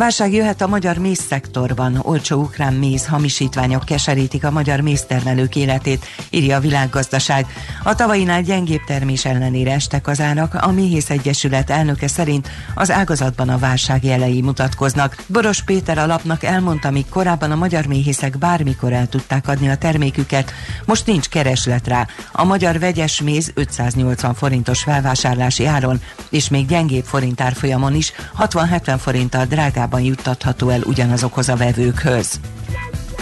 [0.01, 1.99] Válság jöhet a magyar mézszektorban.
[2.01, 7.45] Olcsó ukrán méz hamisítványok keserítik a magyar méztermelők életét, írja a világgazdaság.
[7.83, 13.49] A tavainál gyengébb termés ellenére estek az árak, a Méhész Egyesület elnöke szerint az ágazatban
[13.49, 15.23] a válság jelei mutatkoznak.
[15.27, 19.77] Boros Péter a lapnak elmondta, míg korábban a magyar méhészek bármikor el tudták adni a
[19.77, 20.53] terméküket,
[20.85, 22.07] most nincs kereslet rá.
[22.31, 29.45] A magyar vegyes méz 580 forintos felvásárlási áron, és még gyengébb forintárfolyamon is 60-70 forinttal
[29.45, 32.39] drágább drágában juttatható el ugyanazokhoz a vevőkhöz.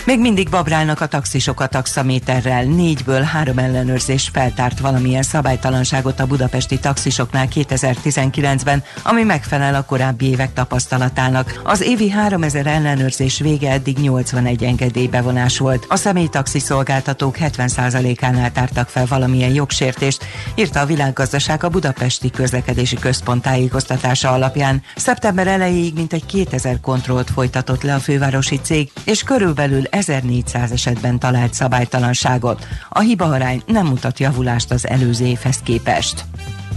[0.05, 2.63] Még mindig babrálnak a taxisok a taxaméterrel.
[2.63, 10.53] Négyből három ellenőrzés feltárt valamilyen szabálytalanságot a budapesti taxisoknál 2019-ben, ami megfelel a korábbi évek
[10.53, 11.62] tapasztalatának.
[11.63, 15.85] Az évi 3000 ellenőrzés vége eddig 81 engedélybevonás volt.
[15.89, 23.41] A személytaxi szolgáltatók 70%-ánál tártak fel valamilyen jogsértést, írta a világgazdaság a Budapesti Közlekedési Központ
[23.41, 24.83] tájékoztatása alapján.
[24.95, 31.54] Szeptember elejéig mintegy 2000 kontrollt folytatott le a fővárosi cég, és körülbelül 1400 esetben talált
[31.54, 32.67] szabálytalanságot.
[32.89, 36.23] A hibaarány nem mutat javulást az előző évhez képest.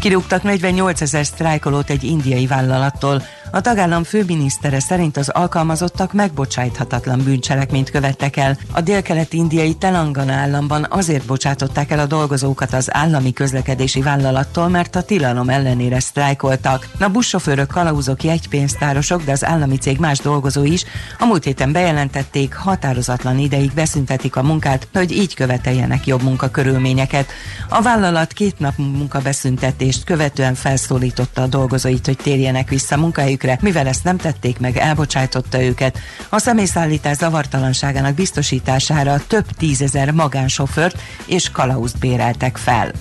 [0.00, 3.22] Kirúgtak 48 ezer sztrájkolót egy indiai vállalattól,
[3.54, 8.58] a tagállam főminisztere szerint az alkalmazottak megbocsájthatatlan bűncselekményt követtek el.
[8.72, 15.02] A délkelet-indiai Telangana államban azért bocsátották el a dolgozókat az állami közlekedési vállalattól, mert a
[15.02, 16.88] tilalom ellenére sztrájkoltak.
[17.00, 20.84] A buszsofőrök, kalauzok, jegypénztárosok, de az állami cég más dolgozói is
[21.18, 27.30] a múlt héten bejelentették, határozatlan ideig beszüntetik a munkát, hogy így követeljenek jobb munkakörülményeket.
[27.68, 33.86] A vállalat két nap munkabeszüntetést követően felszólította a dolgozóit, hogy térjenek vissza munkahelyük helyükre, mivel
[33.86, 35.98] ezt nem tették meg, elbocsájtotta őket.
[36.28, 42.92] A személyszállítás zavartalanságának biztosítására több tízezer magánsofőrt és kalauzt béreltek fel.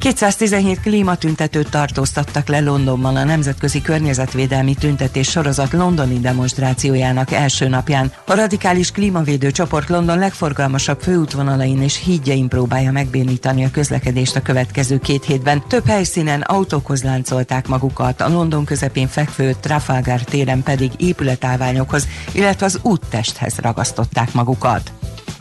[0.00, 8.12] 217 klímatüntetőt tartóztattak le Londonban a Nemzetközi Környezetvédelmi Tüntetés sorozat londoni demonstrációjának első napján.
[8.26, 14.98] A radikális klímavédő csoport London legforgalmasabb főútvonalain és hídjain próbálja megbénítani a közlekedést a következő
[14.98, 15.62] két hétben.
[15.68, 22.78] Több helyszínen autókhoz láncolták magukat, a London közepén fekvő Trafalgar téren pedig épületállványokhoz, illetve az
[22.82, 24.92] úttesthez ragasztották magukat.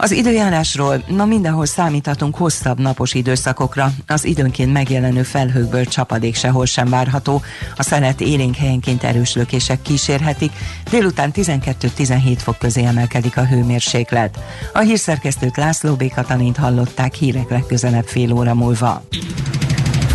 [0.02, 3.92] Az időjárásról ma mindenhol számíthatunk hosszabb napos időszakokra.
[4.08, 7.42] Az időnként megjelenő felhőkből csapadék sehol sem várható.
[7.76, 10.52] A szelet élénk helyenként erős lökések kísérhetik.
[10.90, 14.40] Délután 12-17 fok közé emelkedik a hőmérséklet.
[14.74, 16.14] A hírszerkesztőt László B.
[16.14, 19.04] Katalint hallották hírek legközelebb fél óra múlva.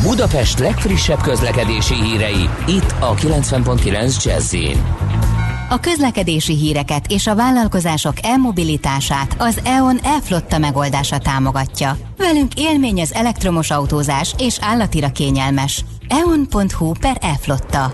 [0.03, 4.55] Budapest legfrissebb közlekedési hírei itt a 90.9 jazz
[5.69, 11.97] a közlekedési híreket és a vállalkozások e-mobilitását az EON e-flotta megoldása támogatja.
[12.17, 15.85] Velünk élmény az elektromos autózás és állatira kényelmes.
[16.09, 17.93] eon.hu per e-flotta.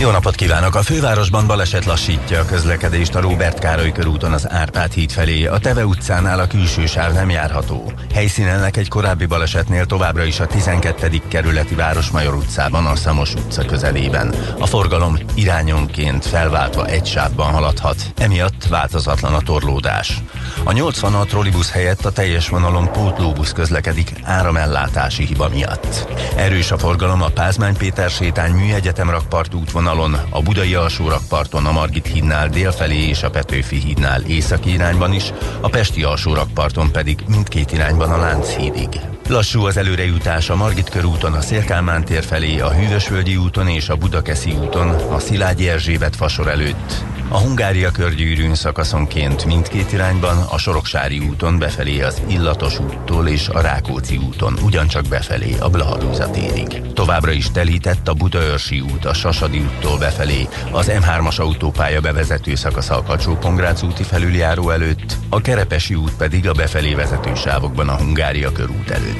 [0.00, 0.74] Jó napot kívánok!
[0.74, 5.46] A fővárosban baleset lassítja a közlekedést a Róbert Károly körúton az Árpád híd felé.
[5.46, 7.92] A Teve utcánál a külső sáv nem járható.
[8.14, 11.10] Helyszínennek egy korábbi balesetnél továbbra is a 12.
[11.28, 14.34] kerületi Városmajor utcában a Szamos utca közelében.
[14.58, 18.12] A forgalom irányonként felváltva egy sávban haladhat.
[18.16, 20.22] Emiatt változatlan a torlódás.
[20.64, 26.06] A 86 trollibusz helyett a teljes vonalon pótlóbusz közlekedik áramellátási hiba miatt.
[26.36, 31.72] Erős a forgalom a Pázmány Péter sétány műegyetem rakpart útvonal vonalon, a Budai alsórakparton a
[31.72, 37.72] Margit hídnál délfelé és a Petőfi hídnál északi irányban is, a Pesti alsórakparton pedig mindkét
[37.72, 39.19] irányban a Lánchídig.
[39.30, 43.96] Lassú az előrejutás a Margit körúton, a Szélkálmán tér felé, a Hűvösvölgyi úton és a
[43.96, 47.04] Budakeszi úton, a Szilágyi Erzsébet fasor előtt.
[47.32, 53.60] A Hungária körgyűrűn szakaszonként mindkét irányban, a Soroksári úton befelé az Illatos úttól és a
[53.60, 56.82] Rákóczi úton, ugyancsak befelé a Blahalúza térig.
[56.94, 62.90] Továbbra is telített a Budaörsi út, a Sasadi úttól befelé, az M3-as autópálya bevezető szakasz
[62.90, 63.38] a kacsó
[63.82, 69.19] úti felüljáró előtt, a Kerepesi út pedig a befelé vezető sávokban a Hungária körút előtt.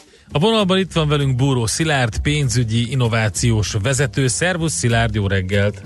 [0.33, 4.27] A vonalban itt van velünk Búró Szilárd, pénzügyi innovációs vezető.
[4.27, 5.81] Szervusz Szilárd, jó reggelt!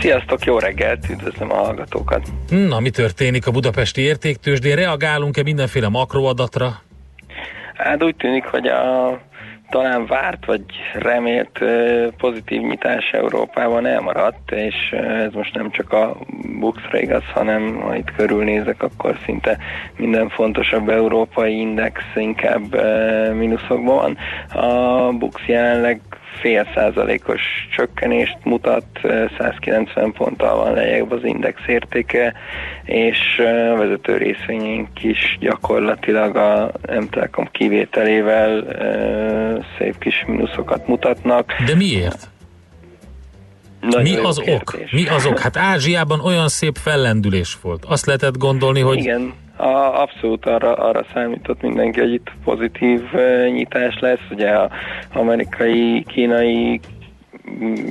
[0.00, 2.28] Sziasztok, jó reggelt, üdvözlöm a hallgatókat!
[2.48, 4.76] Na, mi történik a budapesti értéktősdén?
[4.76, 6.82] Reagálunk-e mindenféle makroadatra?
[7.74, 9.20] Hát úgy tűnik, hogy a
[9.70, 10.62] talán várt vagy
[10.94, 11.58] remélt
[12.16, 16.16] pozitív nyitás Európában elmaradt, és ez most nem csak a
[16.58, 19.58] Buxra igaz, hanem ha itt körülnézek, akkor szinte
[19.96, 22.82] minden fontosabb európai index inkább
[23.34, 24.16] mínuszokban van.
[24.62, 26.00] A Bux jelenleg
[26.40, 27.40] fél százalékos
[27.76, 28.84] csökkenést mutat,
[29.38, 32.34] 190 ponttal van lejjebb az index értéke,
[32.84, 33.18] és
[33.72, 38.64] a vezető részvényünk is gyakorlatilag a M-Telekom kivételével
[39.78, 41.52] szép kis mínuszokat mutatnak.
[41.66, 42.28] De miért?
[43.80, 44.60] Nagyon mi az kérdés.
[44.60, 44.90] ok?
[44.92, 45.38] Mi az ok?
[45.38, 47.84] Hát Ázsiában olyan szép fellendülés volt.
[47.84, 48.98] Azt lehetett gondolni, hogy...
[48.98, 53.00] Igen, a, abszolút arra, arra számított mindenki, hogy itt pozitív
[53.52, 54.30] nyitás lesz.
[54.30, 54.70] Ugye a
[55.12, 56.80] amerikai, kínai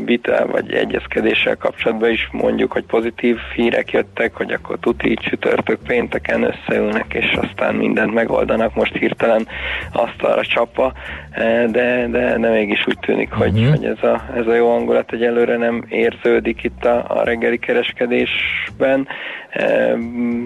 [0.06, 6.44] vita vagy egyezkedéssel kapcsolatban is mondjuk, hogy pozitív hírek jöttek, hogy akkor tuti csütörtök pénteken
[6.44, 9.48] összeülnek, és aztán mindent megoldanak most hirtelen
[9.94, 10.94] azt arra csapva,
[11.72, 13.70] de, de, de mégis úgy tűnik, hogy, uh-huh.
[13.70, 19.08] hogy ez, a, ez a jó hangulat egyelőre nem érződik itt a, a reggeli kereskedésben,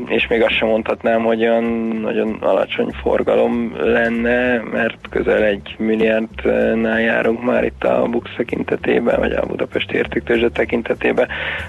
[0.07, 1.63] és még azt sem mondhatnám, hogy olyan
[2.01, 9.31] nagyon alacsony forgalom lenne, mert közel egy milliárdnál járunk már itt a Bux tekintetében vagy
[9.31, 11.27] a Budapesti értéktőzsde tekintetében,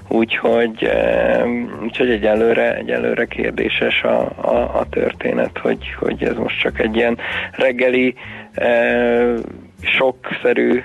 [0.09, 0.90] úgyhogy,
[1.83, 7.18] úgyhogy egyelőre, egyelőre kérdéses a, a, a történet, hogy, hogy ez most csak egy ilyen
[7.53, 8.14] reggeli
[9.82, 10.82] sokszerű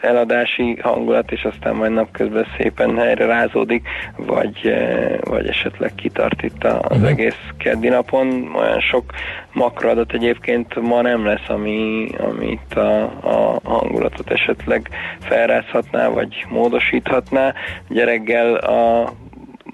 [0.00, 4.74] eladási hangulat, és aztán majd napközben szépen helyre rázódik, vagy,
[5.20, 7.08] vagy esetleg kitart itt az uh-huh.
[7.08, 8.50] egész keddi napon.
[8.54, 9.04] Olyan sok
[9.52, 14.88] makroadat egyébként ma nem lesz, ami, ami itt a, a hangulatot esetleg
[15.20, 17.54] felrázhatná, vagy módosíthatná.
[17.88, 19.12] Ugye reggel a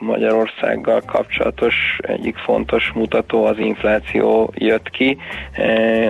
[0.00, 5.16] Magyarországgal kapcsolatos egyik fontos mutató az infláció jött ki,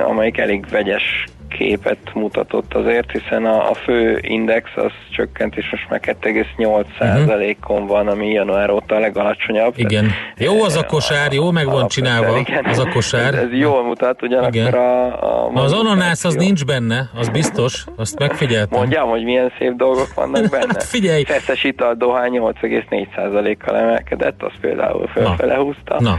[0.07, 1.25] amelyik elég vegyes
[1.59, 7.89] képet mutatott azért, hiszen a, a fő index az csökkent, és most már 2,8%-on uh-huh.
[7.89, 9.75] van, ami január óta a legalacsonyabb.
[9.77, 10.11] Igen.
[10.37, 12.65] Jó az a kosár, jó meg van csinálva igen.
[12.65, 13.35] az a kosár.
[13.35, 14.73] Ez, ez jól mutat, ugyanakkor igen.
[14.73, 15.47] a...
[15.47, 18.79] a Na az ananász az nincs benne, az biztos, azt megfigyeltem.
[18.79, 20.67] Mondjam, hogy milyen szép dolgok vannak benne.
[20.67, 21.25] hát figyelj!
[21.25, 26.01] Feszes ital dohány 8,4%-kal emelkedett, az például fölfele húzta.
[26.01, 26.19] Na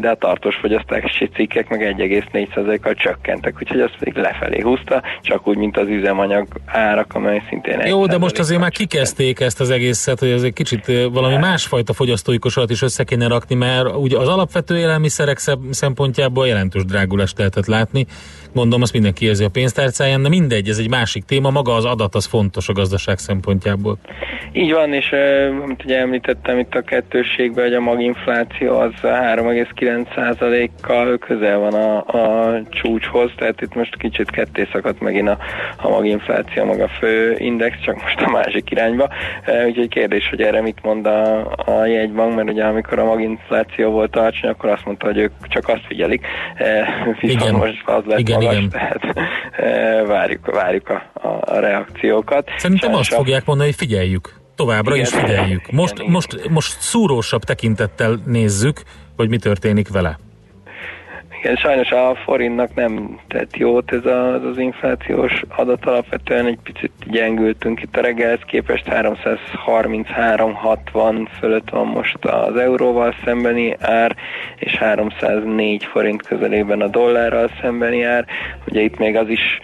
[0.00, 5.56] de a tartós fogyasztási cikkek meg 1,4%-kal csökkentek, úgyhogy azt pedig lefelé húzta, csak úgy,
[5.56, 10.18] mint az üzemanyag árak, amely szintén Jó, de most azért már kikezdték ezt az egészet,
[10.18, 14.28] hogy ez egy kicsit valami másfajta fogyasztói kosarat is össze kéne rakni, mert ugye az
[14.28, 15.38] alapvető élelmiszerek
[15.70, 18.06] szempontjából jelentős drágulást lehetett látni.
[18.54, 22.14] Gondolom, azt mindenki érzi a pénztárcáján, de mindegy, ez egy másik téma, maga az adat
[22.14, 23.98] az fontos a gazdaság szempontjából.
[24.52, 25.14] Így van, és
[25.62, 32.62] amit ugye említettem itt a kettőségben, hogy a maginfláció az 3,9%-kal közel van a, a
[32.70, 35.38] csúcshoz, tehát itt most kicsit ketté szakadt megint a,
[35.76, 39.08] a maginfláció, maga fő index, csak most a másik irányba.
[39.66, 44.16] Úgyhogy kérdés, hogy erre mit mond a, a jegybank, mert ugye amikor a maginfláció volt
[44.16, 46.26] alacsony, akkor azt mondta, hogy ők csak azt figyelik.
[47.20, 47.54] Viszont igen.
[47.54, 48.70] most az lett igen, magas, igen.
[48.70, 49.00] tehát
[50.06, 52.48] várjuk, várjuk a, a, a reakciókat.
[52.56, 54.40] Szerintem Sajnos azt fogják mondani, hogy figyeljük.
[54.54, 55.70] Továbbra igen, is figyeljük.
[55.70, 58.82] Most, igen, most, most szúrósabb tekintettel nézzük,
[59.16, 60.18] hogy mi történik vele.
[61.42, 66.92] Igen, sajnos a forintnak nem tett jót ez az, az inflációs adat, alapvetően egy picit
[67.06, 74.16] gyengültünk itt a reggelhez képest 333-60 fölött van most az euróval szembeni ár,
[74.56, 78.26] és 304 forint közelében a dollárral szembeni ár.
[78.66, 79.60] Ugye itt még az is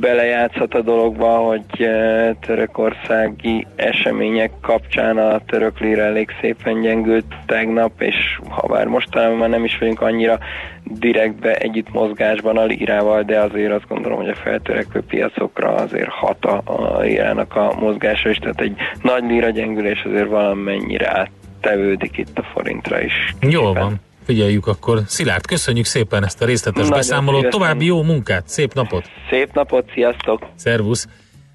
[0.00, 8.02] belejátszhat a dologba, hogy eh, törökországi események kapcsán a török lira elég szépen gyengült tegnap,
[8.02, 10.38] és ha bár mostanában már nem is vagyunk annyira
[10.84, 16.44] direktbe együtt mozgásban a lírával, de azért azt gondolom, hogy a feltörekvő piacokra azért hat
[16.44, 16.62] a,
[17.00, 21.28] lírának a mozgása is, tehát egy nagy líra gyengülés azért valamennyire
[21.62, 23.34] áttevődik itt a forintra is.
[23.40, 24.00] Jó van.
[24.24, 25.02] Figyeljük akkor.
[25.06, 27.40] Szilárd, köszönjük szépen ezt a részletes Nagyon beszámolót.
[27.40, 27.60] Szívesen.
[27.60, 29.04] További jó munkát, szép napot!
[29.30, 30.48] Szép napot, sziasztok!
[30.56, 31.06] Szervusz!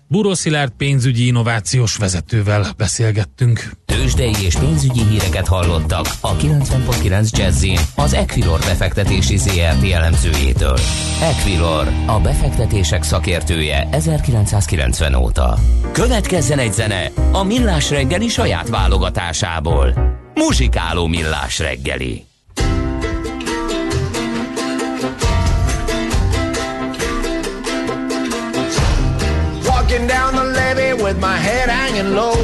[0.09, 3.71] Buró Szilárd pénzügyi innovációs vezetővel beszélgettünk.
[3.85, 10.77] Tőzsdei és pénzügyi híreket hallottak a 90.9 jazz az Equilor befektetési ZRT elemzőjétől.
[11.21, 15.57] Equilor, a befektetések szakértője 1990 óta.
[15.91, 19.93] Következzen egy zene a Millás reggeli saját válogatásából.
[20.33, 22.26] Muzsikáló Millás reggeli.
[29.97, 32.35] Walking down the levee with my head hanging low.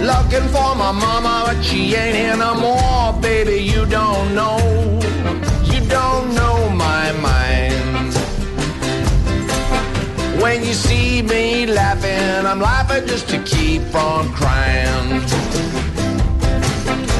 [0.00, 3.12] Looking for my mama, but she ain't here no more.
[3.20, 4.56] Baby, you don't know.
[5.64, 8.14] You don't know my mind.
[10.40, 15.20] When you see me laughing, I'm laughing just to keep from crying.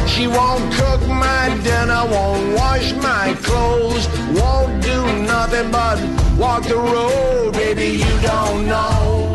[0.06, 5.98] She won't cook my dinner, won't wash my clothes, won't do nothing but
[6.38, 7.52] walk the road.
[7.52, 9.34] Baby, you don't know,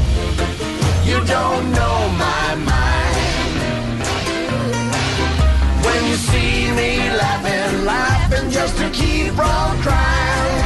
[1.11, 3.99] You don't know my mind.
[5.85, 10.60] When you see me laughing, laughing just to keep from crying.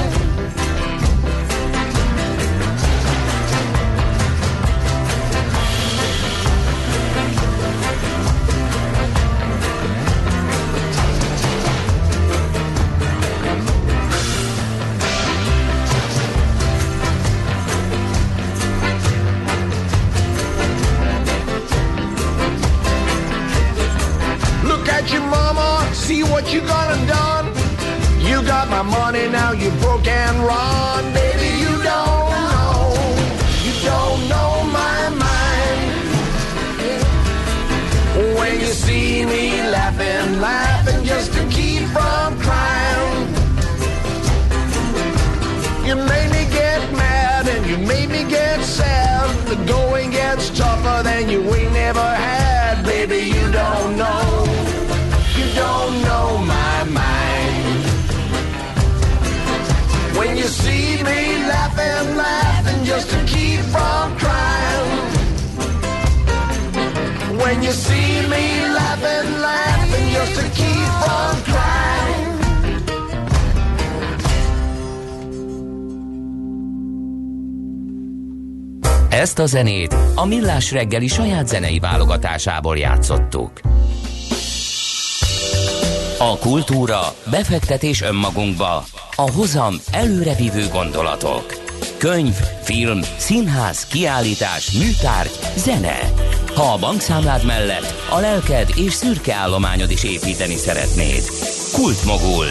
[26.35, 27.47] What you gonna done.
[28.19, 31.14] You got my money now, you broke and run,
[79.19, 83.51] Ezt a zenét a Millás reggeli saját zenei válogatásából játszottuk.
[86.19, 86.99] A kultúra,
[87.29, 88.83] befektetés önmagunkba,
[89.15, 91.53] a hozam előrevívő gondolatok.
[91.97, 95.99] Könyv, film, színház, kiállítás, műtárgy, zene.
[96.55, 101.23] Ha a bankszámlád mellett a lelked és szürke állományod is építeni szeretnéd.
[101.73, 102.45] Kultmogul.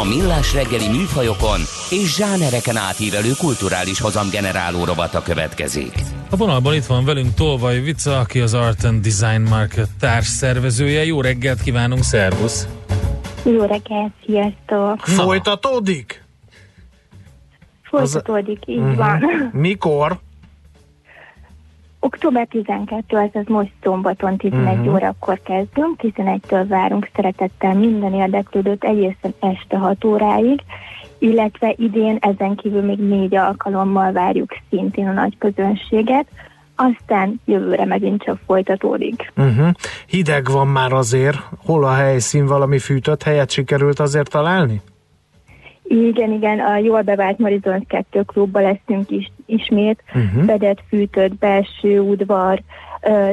[0.00, 5.92] A millás reggeli műfajokon és zsánereken átívelő kulturális hozamgeneráló rovata következik.
[6.30, 11.04] A vonalban itt van velünk Tolvaj Vica, aki az Art and Design Market társszervezője.
[11.04, 12.68] Jó reggelt kívánunk, szervusz!
[13.44, 15.00] Jó reggelt, sziasztok!
[15.00, 16.24] Folytatódik?
[17.82, 18.96] Folytatódik, így Mhm.
[18.96, 19.50] van.
[19.52, 20.18] Mikor?
[22.04, 24.88] Október 12, azaz most szombaton 11 Mhm.
[24.88, 30.60] órakor kezdünk, 11-től várunk szeretettel minden érdeklődőt egészen este 6 óráig,
[31.18, 36.26] illetve idén ezen kívül még négy alkalommal várjuk szintén a nagy közönséget,
[36.76, 39.32] aztán jövőre megint csak folytatódik.
[39.36, 39.68] Uh-huh.
[40.06, 44.80] Hideg van már azért, hol a helyszín, valami fűtött helyet sikerült azért találni?
[45.82, 50.44] Igen, igen, a jól bevált Marizon 2 klubba leszünk is, ismét, uh-huh.
[50.44, 52.62] fedett, fűtött, belső udvar,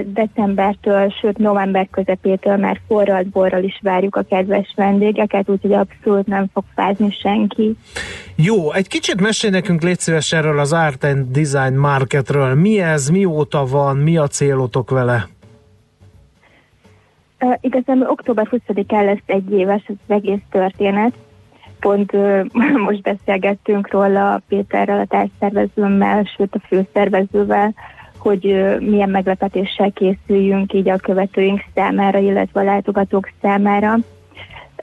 [0.06, 6.46] decembertől, sőt november közepétől már forralt borral is várjuk a kedves vendégeket, úgyhogy abszolút nem
[6.54, 7.76] fog fázni senki.
[8.36, 12.56] Jó, egy kicsit mesélj nekünk légy szíves erről az Art and Design Marketről.
[12.56, 15.28] Mi ez, mióta van, mi a célotok vele?
[17.40, 21.14] Uh, igazából október 20-án lesz egy éves az egész történet.
[21.80, 22.12] Pont
[22.88, 27.74] most beszélgettünk róla Péterrel, a társszervezőmmel, sőt a főszervezővel,
[28.18, 28.44] hogy
[28.80, 33.98] milyen meglepetéssel készüljünk így a követőink számára, illetve a látogatók számára.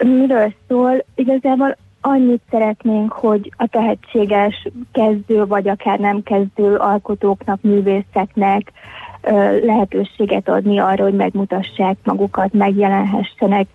[0.05, 1.05] Miről szól?
[1.14, 8.72] Igazából annyit szeretnénk, hogy a tehetséges kezdő, vagy akár nem kezdő alkotóknak, művészeknek
[9.62, 13.66] lehetőséget adni arra, hogy megmutassák magukat, megjelenhessenek,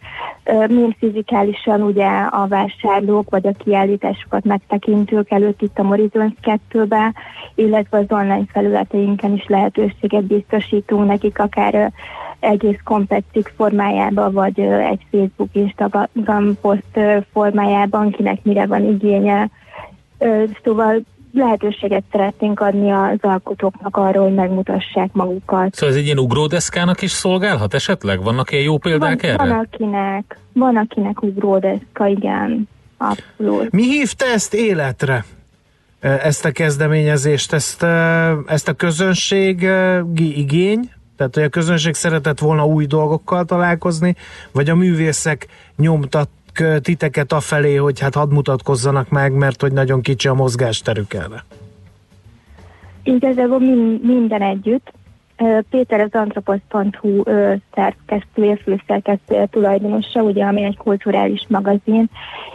[0.67, 7.13] mind fizikálisan ugye a vásárlók vagy a kiállításokat megtekintők előtt itt a Morizons 2-be,
[7.55, 11.91] illetve az online felületeinken is lehetőséget biztosítunk nekik, akár
[12.39, 16.99] egész komplexik formájában, vagy egy Facebook, Instagram poszt
[17.31, 19.49] formájában, kinek mire van igénye.
[20.63, 21.01] Szóval
[21.34, 25.75] lehetőséget szeretnénk adni az alkotóknak arról, hogy megmutassák magukat.
[25.75, 28.23] Szóval ez egy ilyen ugródeszkának is szolgálhat esetleg?
[28.23, 29.47] Vannak ilyen jó példák van, erre?
[29.49, 33.71] Van akinek, van akinek ugródeszka, igen, abszolút.
[33.71, 35.25] Mi hívta ezt életre?
[35.99, 37.84] Ezt a kezdeményezést, ezt,
[38.47, 39.69] ezt a közönség
[40.15, 44.15] igény, tehát, hogy a közönség szeretett volna új dolgokkal találkozni,
[44.51, 46.29] vagy a művészek nyomtat
[46.81, 51.43] titeket afelé, hogy hát hadd mutatkozzanak meg, mert hogy nagyon kicsi a mozgásterük erre?
[53.03, 53.59] Igazából
[54.01, 54.91] minden együtt.
[55.69, 57.23] Péter az antroposz.hu
[57.73, 62.09] szerkesztője, főszerkesztője, tulajdonosa, ugye, ami egy kulturális magazin,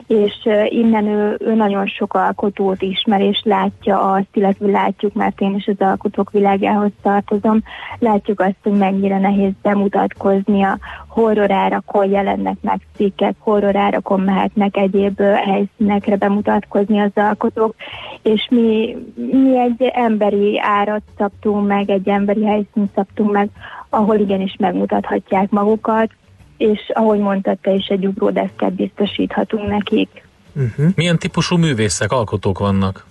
[0.07, 5.55] és innen ő, ő nagyon sok alkotót ismer, és látja azt, illetve látjuk, mert én
[5.55, 7.63] is az alkotók világához tartozom,
[7.99, 10.79] látjuk azt, hogy mennyire nehéz bemutatkozni a
[11.09, 17.75] horrorárakon jelennek meg cikkek, horrorárakon mehetnek egyéb helyszínekre bemutatkozni az alkotók,
[18.23, 22.47] és mi, mi egy emberi árat szabtunk meg, egy emberi
[22.77, 23.51] helyszínt szabtunk meg,
[23.89, 26.11] ahol igenis megmutathatják magukat,
[26.57, 30.25] és ahogy mondtad te is, egy ugródeszket biztosíthatunk nekik.
[30.55, 30.87] Uh-huh.
[30.95, 33.07] Milyen típusú művészek, alkotók vannak?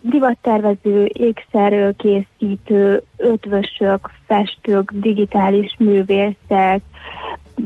[0.00, 6.80] divattervező, ékszerről készítő, ötvösök, festők, digitális művészek,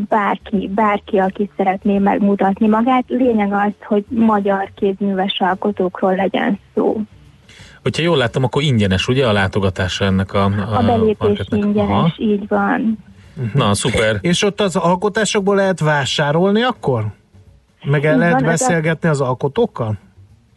[0.08, 3.04] bárki, bárki, aki szeretné megmutatni magát.
[3.06, 7.00] Lényeg az, hogy magyar kézműves alkotókról legyen szó.
[7.88, 12.12] Hogyha jól láttam, akkor ingyenes, ugye a látogatása ennek a A, a belépés ingyenes, Aha.
[12.16, 12.98] így van.
[13.54, 14.18] Na, szuper.
[14.20, 17.06] És ott az alkotásokból lehet vásárolni akkor?
[17.84, 19.98] Meg el lehet van, beszélgetni az alkotókkal?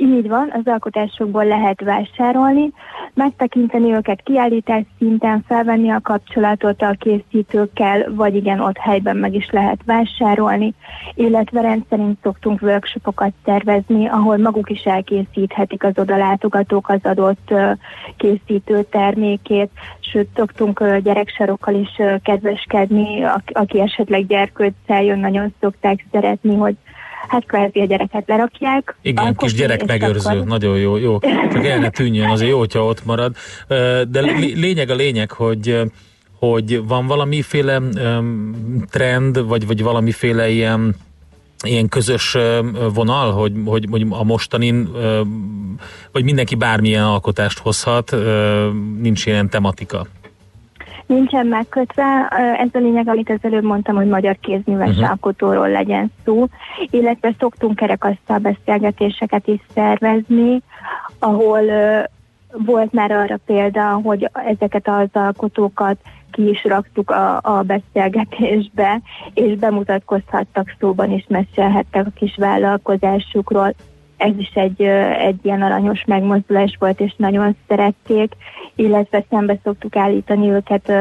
[0.02, 2.72] Így van, az alkotásokból lehet vásárolni,
[3.14, 9.50] megtekinteni őket kiállítás szinten, felvenni a kapcsolatot a készítőkkel, vagy igen, ott helyben meg is
[9.52, 10.74] lehet vásárolni,
[11.14, 17.54] illetve rendszerint szoktunk workshopokat szervezni, ahol maguk is elkészíthetik az odalátogatók az adott
[18.18, 26.76] készítő termékét, sőt, szoktunk gyereksarokkal is kedveskedni, aki esetleg gyerkőccel jön, nagyon szokták szeretni, hogy
[27.28, 28.96] hát kvázi a gyereket lerakják.
[29.02, 30.48] Igen, kis gyerek megőrző, akkor...
[30.48, 31.20] nagyon jó, jó.
[31.52, 33.36] Csak el ne tűnjön, azért jó, hogyha ott marad.
[34.10, 34.22] De
[34.56, 35.92] lényeg a lényeg, hogy
[36.40, 37.82] hogy van valamiféle
[38.90, 40.96] trend, vagy, vagy valamiféle ilyen
[41.64, 42.38] ilyen közös
[42.94, 44.90] vonal, hogy, hogy, hogy a mostanin,
[46.12, 48.16] vagy mindenki bármilyen alkotást hozhat,
[49.02, 50.08] nincs ilyen tematika
[51.12, 52.28] nincsen megkötve.
[52.60, 55.10] Ez a lényeg, amit az előbb mondtam, hogy magyar kézműves uh-huh.
[55.10, 56.46] alkotóról legyen szó,
[56.90, 60.62] illetve szoktunk kerekasztal beszélgetéseket is szervezni,
[61.20, 61.62] ahol
[62.52, 65.98] volt már arra példa, hogy ezeket az alkotókat
[66.32, 69.02] ki is raktuk a, a beszélgetésbe,
[69.34, 73.74] és bemutatkozhattak szóban is, mesélhettek a kis vállalkozásukról
[74.22, 74.82] ez is egy,
[75.28, 78.34] egy ilyen aranyos megmozdulás volt, és nagyon szerették,
[78.76, 80.94] illetve szembe szoktuk állítani őket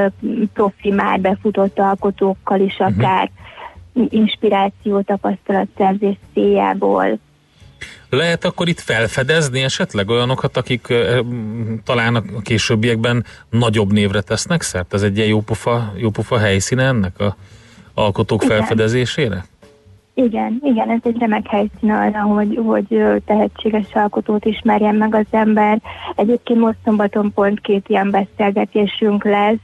[0.52, 2.92] profi már befutott alkotókkal is, mhm.
[2.92, 3.30] akár
[3.92, 4.12] uh-huh.
[4.12, 7.18] inspiráció, tapasztalatszerzés céljából.
[8.10, 10.94] Lehet akkor itt felfedezni esetleg olyanokat, akik
[11.84, 14.94] talán a későbbiekben nagyobb névre tesznek szert?
[14.94, 17.36] Ez egy ilyen jópofa, jópofa helyszíne ennek a
[17.94, 18.56] alkotók Igen.
[18.56, 19.44] felfedezésére?
[20.14, 25.80] Igen, igen, ez egy remek helyszín arra, hogy, hogy tehetséges alkotót ismerjen meg az ember.
[26.16, 29.58] Egyébként most szombaton pont két ilyen beszélgetésünk lesz.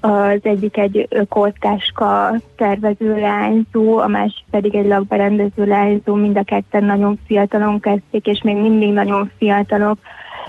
[0.00, 6.84] Az egyik egy ökoltáska tervező lányzó, a másik pedig egy lakberendező lányzó, mind a ketten
[6.84, 9.98] nagyon fiatalon kezdték, és még mindig nagyon fiatalok,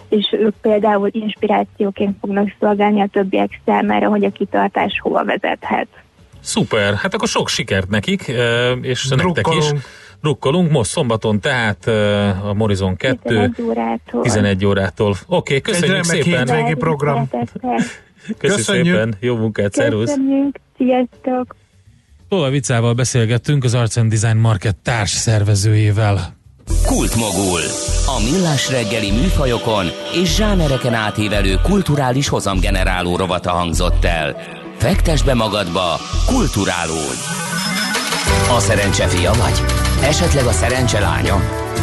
[0.09, 5.87] és ők például inspirációként fognak szolgálni a többiek számára, hogy a kitartás hova vezethet.
[6.41, 8.31] Szuper, hát akkor sok sikert nekik,
[8.81, 9.35] és Drukkolunk.
[9.35, 9.81] nektek is.
[10.21, 11.87] Drukkolunk most szombaton, tehát
[12.43, 14.21] a Morizon 2 11 órától.
[14.21, 15.09] 11 órától.
[15.09, 16.49] Oké, okay, köszönjük Egy szépen.
[16.49, 17.29] Egy program.
[18.37, 20.09] Köszönjük szépen, jó munkát, szervusz.
[20.09, 21.55] Köszönjük, sziasztok.
[22.29, 26.37] Tóla Vicával beszélgettünk az Arts and Design Market társ szervezőjével.
[26.85, 27.61] Kultmogul.
[28.05, 29.85] A millás reggeli műfajokon
[30.21, 34.58] és zsánereken átívelő kulturális hozamgeneráló rovata hangzott el.
[34.79, 37.19] Fektes be magadba, kulturálódj!
[38.55, 39.61] A szerencse fia vagy?
[40.03, 41.35] Esetleg a szerencse lánya?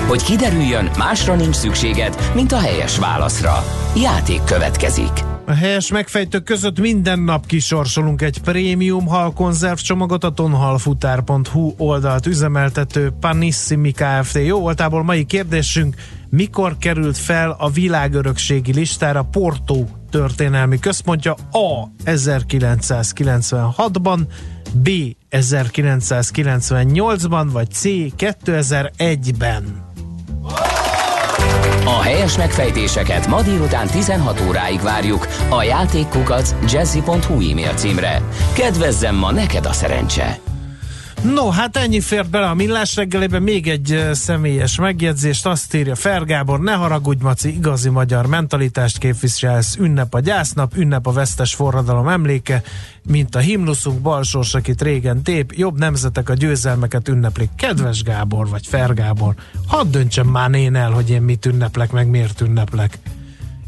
[0.09, 3.65] Hogy kiderüljön, másra nincs szükséged, mint a helyes válaszra.
[3.97, 5.11] Játék következik.
[5.47, 13.13] A helyes megfejtők között minden nap kisorsolunk egy prémium hal konzervcsomagot a tonhalfutár.hu oldalt üzemeltető
[13.21, 14.39] Panissimi Kft.
[14.45, 15.95] Jó voltából mai kérdésünk,
[16.37, 21.89] mikor került fel a világörökségi listára Porto történelmi központja A.
[22.05, 24.21] 1996-ban,
[24.73, 24.89] B.
[25.31, 27.83] 1998-ban, vagy C.
[28.19, 29.85] 2001-ben.
[31.85, 38.23] A helyes megfejtéseket ma délután 16 óráig várjuk a játékkukac jazzy.hu e-mail címre.
[38.55, 40.46] Kedvezzem ma neked a szerencse!
[41.35, 43.39] No, hát ennyi fért bele a millás reggelébe.
[43.39, 45.47] Még egy személyes megjegyzést.
[45.47, 49.77] Azt írja Fergábor, ne haragudj, Maci, igazi magyar mentalitást képviselsz.
[49.77, 52.63] Ünnep a gyásznap, ünnep a vesztes forradalom emléke,
[53.07, 57.51] mint a himnuszunk balsors, akit régen tép, jobb nemzetek a győzelmeket ünneplik.
[57.57, 59.35] Kedves Gábor, vagy Fergábor,
[59.67, 62.99] hadd döntsem már én el, hogy én mit ünneplek, meg miért ünneplek.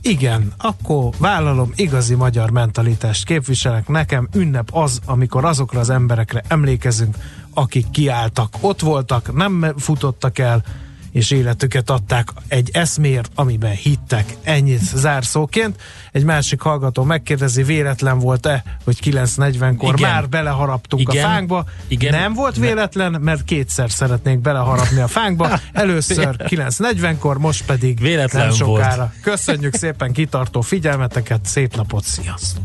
[0.03, 3.89] Igen, akkor vállalom, igazi magyar mentalitást képviselek.
[3.89, 7.17] Nekem ünnep az, amikor azokra az emberekre emlékezünk,
[7.59, 10.65] akik kiálltak, ott voltak, nem futottak el,
[11.13, 14.37] és életüket adták egy eszmért, amiben hittek.
[14.43, 15.81] Ennyit zárszóként.
[16.13, 20.11] Egy másik hallgató megkérdezi, véletlen volt-e, hogy 9.40-kor Igen.
[20.11, 21.25] már beleharaptunk Igen.
[21.25, 21.65] a fánkba.
[21.89, 22.13] Igen.
[22.13, 25.61] Nem volt véletlen, mert kétszer szeretnénk beleharapni a fánkba.
[25.73, 28.97] Először 9.40-kor, most pedig véletlen nem sokára.
[28.97, 29.21] Volt.
[29.23, 32.65] Köszönjük szépen kitartó figyelmeteket, szép napot, sziasztok!